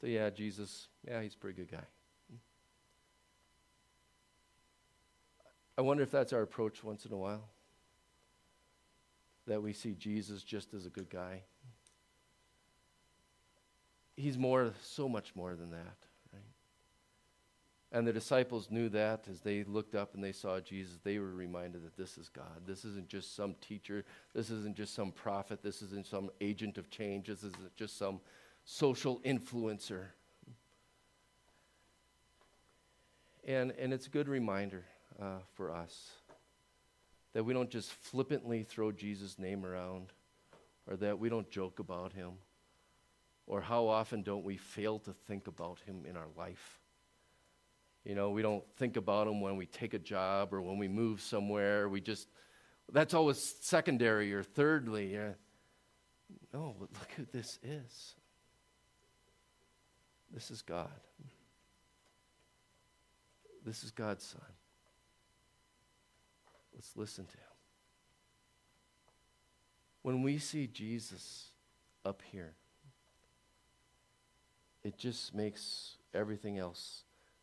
So, 0.00 0.06
yeah, 0.06 0.30
Jesus, 0.30 0.88
yeah, 1.06 1.22
he's 1.22 1.34
a 1.34 1.38
pretty 1.38 1.56
good 1.56 1.70
guy. 1.70 1.84
I 5.78 5.82
wonder 5.82 6.02
if 6.02 6.10
that's 6.10 6.32
our 6.32 6.42
approach 6.42 6.82
once 6.82 7.04
in 7.04 7.12
a 7.12 7.16
while. 7.16 7.48
That 9.46 9.62
we 9.62 9.72
see 9.72 9.94
Jesus 9.94 10.42
just 10.42 10.74
as 10.74 10.86
a 10.86 10.90
good 10.90 11.10
guy. 11.10 11.42
He's 14.16 14.38
more, 14.38 14.72
so 14.82 15.08
much 15.08 15.36
more 15.36 15.54
than 15.54 15.70
that, 15.70 15.96
right? 16.32 16.42
And 17.92 18.06
the 18.06 18.12
disciples 18.12 18.70
knew 18.70 18.88
that 18.88 19.26
as 19.30 19.40
they 19.40 19.62
looked 19.64 19.94
up 19.94 20.14
and 20.14 20.24
they 20.24 20.32
saw 20.32 20.58
Jesus, 20.58 20.98
they 21.04 21.18
were 21.18 21.32
reminded 21.32 21.84
that 21.84 21.96
this 21.96 22.16
is 22.16 22.30
God. 22.30 22.62
This 22.66 22.84
isn't 22.86 23.08
just 23.08 23.36
some 23.36 23.54
teacher. 23.60 24.04
This 24.34 24.50
isn't 24.50 24.76
just 24.76 24.94
some 24.94 25.12
prophet. 25.12 25.62
This 25.62 25.82
isn't 25.82 26.06
some 26.06 26.30
agent 26.40 26.78
of 26.78 26.88
change. 26.90 27.28
This 27.28 27.44
isn't 27.44 27.76
just 27.76 27.98
some 27.98 28.20
social 28.66 29.20
influencer. 29.20 30.08
And, 33.46 33.70
and 33.78 33.94
it's 33.94 34.08
a 34.08 34.10
good 34.10 34.28
reminder 34.28 34.84
uh, 35.22 35.38
for 35.54 35.70
us 35.70 36.10
that 37.32 37.44
we 37.44 37.54
don't 37.54 37.70
just 37.70 37.92
flippantly 37.92 38.64
throw 38.64 38.90
Jesus' 38.90 39.38
name 39.38 39.64
around 39.64 40.12
or 40.90 40.96
that 40.96 41.18
we 41.18 41.28
don't 41.28 41.48
joke 41.48 41.78
about 41.78 42.12
him 42.12 42.32
or 43.46 43.60
how 43.60 43.86
often 43.86 44.22
don't 44.22 44.44
we 44.44 44.56
fail 44.56 44.98
to 44.98 45.12
think 45.12 45.46
about 45.46 45.78
him 45.86 46.04
in 46.04 46.16
our 46.16 46.28
life. 46.36 46.80
You 48.04 48.16
know, 48.16 48.30
we 48.30 48.42
don't 48.42 48.64
think 48.76 48.96
about 48.96 49.28
him 49.28 49.40
when 49.40 49.56
we 49.56 49.66
take 49.66 49.94
a 49.94 49.98
job 49.98 50.52
or 50.52 50.60
when 50.60 50.78
we 50.78 50.88
move 50.88 51.20
somewhere. 51.20 51.88
We 51.88 52.00
just, 52.00 52.28
that's 52.92 53.14
always 53.14 53.54
secondary 53.60 54.32
or 54.32 54.42
thirdly. 54.42 55.16
Uh, 55.16 55.32
no, 56.52 56.74
look 56.80 57.12
who 57.16 57.26
this 57.32 57.60
is. 57.62 58.16
This 60.32 60.50
is 60.50 60.62
God. 60.62 60.90
This 63.64 63.82
is 63.82 63.90
God's 63.90 64.24
Son. 64.24 64.42
Let's 66.74 66.96
listen 66.96 67.24
to 67.24 67.32
him. 67.32 67.42
When 70.02 70.22
we 70.22 70.38
see 70.38 70.66
Jesus 70.66 71.48
up 72.04 72.22
here, 72.30 72.54
it 74.84 74.96
just 74.98 75.34
makes 75.34 75.96
everything 76.14 76.58
else 76.58 77.02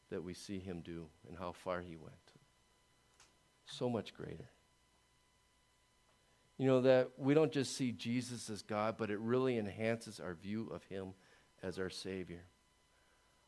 that 0.09 0.23
we 0.23 0.33
see 0.33 0.59
him 0.59 0.81
do 0.81 1.07
and 1.27 1.37
how 1.37 1.51
far 1.51 1.81
he 1.81 1.95
went 1.95 2.15
so 3.65 3.89
much 3.89 4.13
greater. 4.13 4.49
You 6.57 6.67
know, 6.67 6.81
that 6.81 7.09
we 7.17 7.33
don't 7.33 7.51
just 7.51 7.75
see 7.75 7.91
Jesus 7.91 8.49
as 8.49 8.61
God, 8.61 8.95
but 8.97 9.09
it 9.09 9.19
really 9.19 9.57
enhances 9.57 10.19
our 10.19 10.35
view 10.35 10.69
of 10.73 10.83
him 10.85 11.13
as 11.61 11.79
our 11.79 11.89
Savior. 11.89 12.43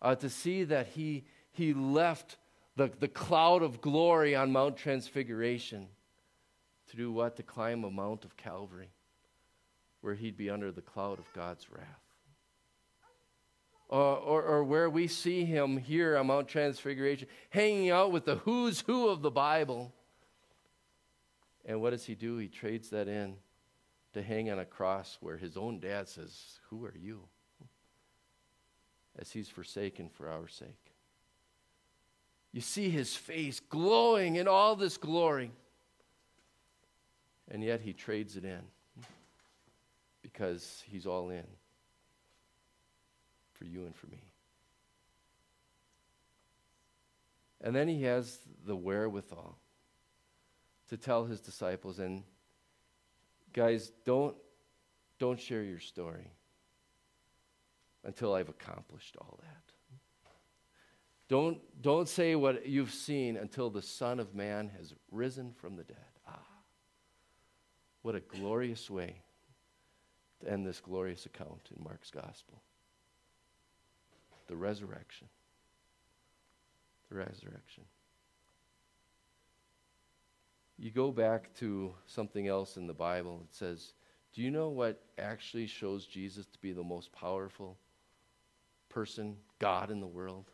Uh, 0.01 0.15
to 0.15 0.29
see 0.29 0.63
that 0.65 0.87
he, 0.87 1.25
he 1.51 1.73
left 1.73 2.37
the, 2.75 2.91
the 2.99 3.07
cloud 3.07 3.63
of 3.63 3.81
glory 3.81 4.35
on 4.35 4.51
Mount 4.51 4.77
Transfiguration 4.77 5.87
to 6.89 6.97
do 6.97 7.11
what? 7.11 7.35
To 7.37 7.43
climb 7.43 7.83
a 7.83 7.89
mount 7.89 8.25
of 8.25 8.37
Calvary, 8.37 8.89
where 10.01 10.13
he'd 10.13 10.37
be 10.37 10.49
under 10.49 10.71
the 10.71 10.81
cloud 10.81 11.19
of 11.19 11.31
God's 11.33 11.69
wrath. 11.71 11.85
Or, 13.87 14.17
or, 14.17 14.41
or, 14.43 14.63
where 14.63 14.89
we 14.89 15.07
see 15.07 15.45
him 15.45 15.77
here 15.77 16.17
on 16.17 16.27
Mount 16.27 16.47
Transfiguration, 16.47 17.27
hanging 17.49 17.91
out 17.91 18.11
with 18.11 18.25
the 18.25 18.37
who's 18.37 18.81
who 18.81 19.09
of 19.09 19.21
the 19.21 19.29
Bible. 19.29 19.93
And 21.65 21.81
what 21.81 21.91
does 21.91 22.03
he 22.03 22.15
do? 22.15 22.37
He 22.37 22.47
trades 22.47 22.89
that 22.89 23.07
in 23.07 23.35
to 24.13 24.23
hang 24.23 24.49
on 24.49 24.57
a 24.57 24.65
cross 24.65 25.17
where 25.21 25.37
his 25.37 25.55
own 25.55 25.79
dad 25.79 26.07
says, 26.07 26.59
Who 26.69 26.83
are 26.85 26.95
you? 26.97 27.27
As 29.19 29.31
he's 29.31 29.49
forsaken 29.49 30.09
for 30.09 30.29
our 30.29 30.47
sake. 30.47 30.91
You 32.51 32.61
see 32.61 32.89
his 32.89 33.15
face 33.15 33.59
glowing 33.59 34.35
in 34.35 34.47
all 34.47 34.75
this 34.75 34.97
glory. 34.97 35.51
And 37.49 37.63
yet 37.63 37.81
he 37.81 37.93
trades 37.93 38.37
it 38.37 38.45
in 38.45 38.61
because 40.21 40.83
he's 40.87 41.05
all 41.05 41.29
in 41.29 41.45
for 43.53 43.65
you 43.65 43.85
and 43.85 43.95
for 43.95 44.07
me. 44.07 44.21
And 47.61 47.75
then 47.75 47.87
he 47.87 48.03
has 48.03 48.39
the 48.65 48.75
wherewithal 48.75 49.57
to 50.89 50.97
tell 50.97 51.25
his 51.25 51.41
disciples 51.41 51.99
and 51.99 52.23
guys 53.53 53.91
don't 54.05 54.35
don't 55.17 55.39
share 55.39 55.63
your 55.63 55.79
story 55.79 56.27
until 58.05 58.33
I've 58.33 58.49
accomplished 58.49 59.17
all 59.19 59.39
that. 59.41 59.65
Don't, 61.27 61.57
don't 61.81 62.07
say 62.07 62.35
what 62.35 62.67
you've 62.67 62.91
seen 62.91 63.35
until 63.35 63.69
the 63.69 63.81
Son 63.81 64.19
of 64.19 64.35
Man 64.35 64.69
has 64.77 64.93
risen 65.11 65.53
from 65.53 65.75
the 65.75 65.83
dead. 65.83 65.97
Ah, 66.27 66.39
what 68.03 68.13
a 68.13 68.19
glorious 68.19 68.89
way 68.89 69.15
to 70.41 70.51
end 70.51 70.65
this 70.65 70.79
glorious 70.79 71.25
account 71.25 71.69
in 71.75 71.83
Mark's 71.83 72.11
Gospel. 72.11 72.61
The 74.47 74.55
resurrection. 74.55 75.27
The 77.09 77.15
resurrection. 77.15 77.83
You 80.77 80.91
go 80.91 81.11
back 81.11 81.53
to 81.55 81.95
something 82.05 82.47
else 82.47 82.77
in 82.77 82.85
the 82.85 82.93
Bible. 82.93 83.41
It 83.49 83.55
says, 83.55 83.93
Do 84.33 84.43
you 84.43 84.51
know 84.51 84.69
what 84.69 85.01
actually 85.17 85.65
shows 85.65 86.05
Jesus 86.05 86.45
to 86.47 86.59
be 86.59 86.73
the 86.73 86.83
most 86.83 87.11
powerful 87.11 87.77
person, 88.95 89.35
God 89.59 89.91
in 89.91 89.99
the 89.99 90.07
world? 90.07 90.49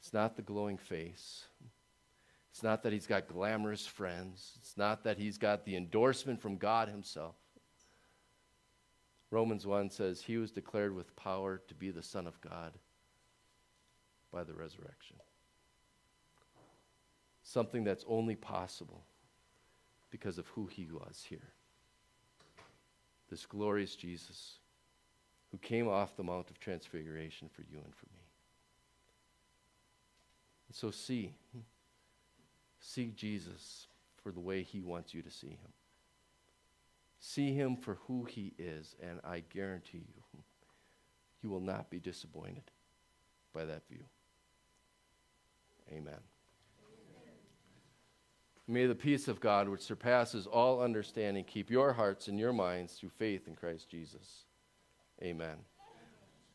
It's 0.00 0.12
not 0.12 0.34
the 0.34 0.42
glowing 0.42 0.76
face. 0.76 1.44
It's 2.50 2.64
not 2.64 2.82
that 2.82 2.92
he's 2.92 3.06
got 3.06 3.28
glamorous 3.28 3.86
friends. 3.86 4.58
It's 4.60 4.76
not 4.76 5.04
that 5.04 5.16
he's 5.16 5.38
got 5.38 5.64
the 5.64 5.76
endorsement 5.76 6.42
from 6.42 6.56
God 6.56 6.88
himself. 6.88 7.36
Romans 9.30 9.64
1 9.64 9.90
says, 9.90 10.22
He 10.22 10.38
was 10.38 10.50
declared 10.50 10.92
with 10.92 11.14
power 11.14 11.62
to 11.68 11.74
be 11.74 11.90
the 11.90 12.02
Son 12.02 12.26
of 12.26 12.40
God 12.40 12.72
by 14.32 14.42
the 14.42 14.54
resurrection. 14.54 15.16
Something 17.44 17.84
that's 17.84 18.04
only 18.08 18.34
possible 18.34 19.04
because 20.10 20.36
of 20.36 20.48
who 20.48 20.66
he 20.66 20.88
was 20.90 21.24
here. 21.28 21.52
This 23.30 23.46
glorious 23.46 23.94
Jesus 23.94 24.58
who 25.50 25.58
came 25.58 25.88
off 25.88 26.16
the 26.16 26.22
Mount 26.22 26.50
of 26.50 26.60
Transfiguration 26.60 27.48
for 27.52 27.62
you 27.62 27.78
and 27.78 27.94
for 27.94 28.06
me. 28.06 28.22
And 30.68 30.76
So 30.76 30.90
see, 30.90 31.34
see 32.80 33.12
Jesus 33.16 33.86
for 34.22 34.32
the 34.32 34.40
way 34.40 34.62
he 34.62 34.80
wants 34.80 35.14
you 35.14 35.22
to 35.22 35.30
see 35.30 35.48
him. 35.48 35.72
See 37.20 37.52
him 37.52 37.76
for 37.76 37.98
who 38.06 38.24
he 38.24 38.52
is, 38.58 38.94
and 39.02 39.20
I 39.24 39.42
guarantee 39.52 40.04
you, 40.06 40.40
you 41.42 41.50
will 41.50 41.60
not 41.60 41.90
be 41.90 41.98
disappointed 41.98 42.70
by 43.52 43.64
that 43.64 43.88
view. 43.88 44.04
Amen. 45.90 46.20
May 48.70 48.84
the 48.84 48.94
peace 48.94 49.28
of 49.28 49.40
God, 49.40 49.68
which 49.68 49.80
surpasses 49.80 50.46
all 50.46 50.82
understanding, 50.82 51.42
keep 51.42 51.70
your 51.70 51.94
hearts 51.94 52.28
and 52.28 52.38
your 52.38 52.52
minds 52.52 52.92
through 52.92 53.08
faith 53.08 53.48
in 53.48 53.56
Christ 53.56 53.88
Jesus. 53.88 54.44
Amen. 55.22 55.67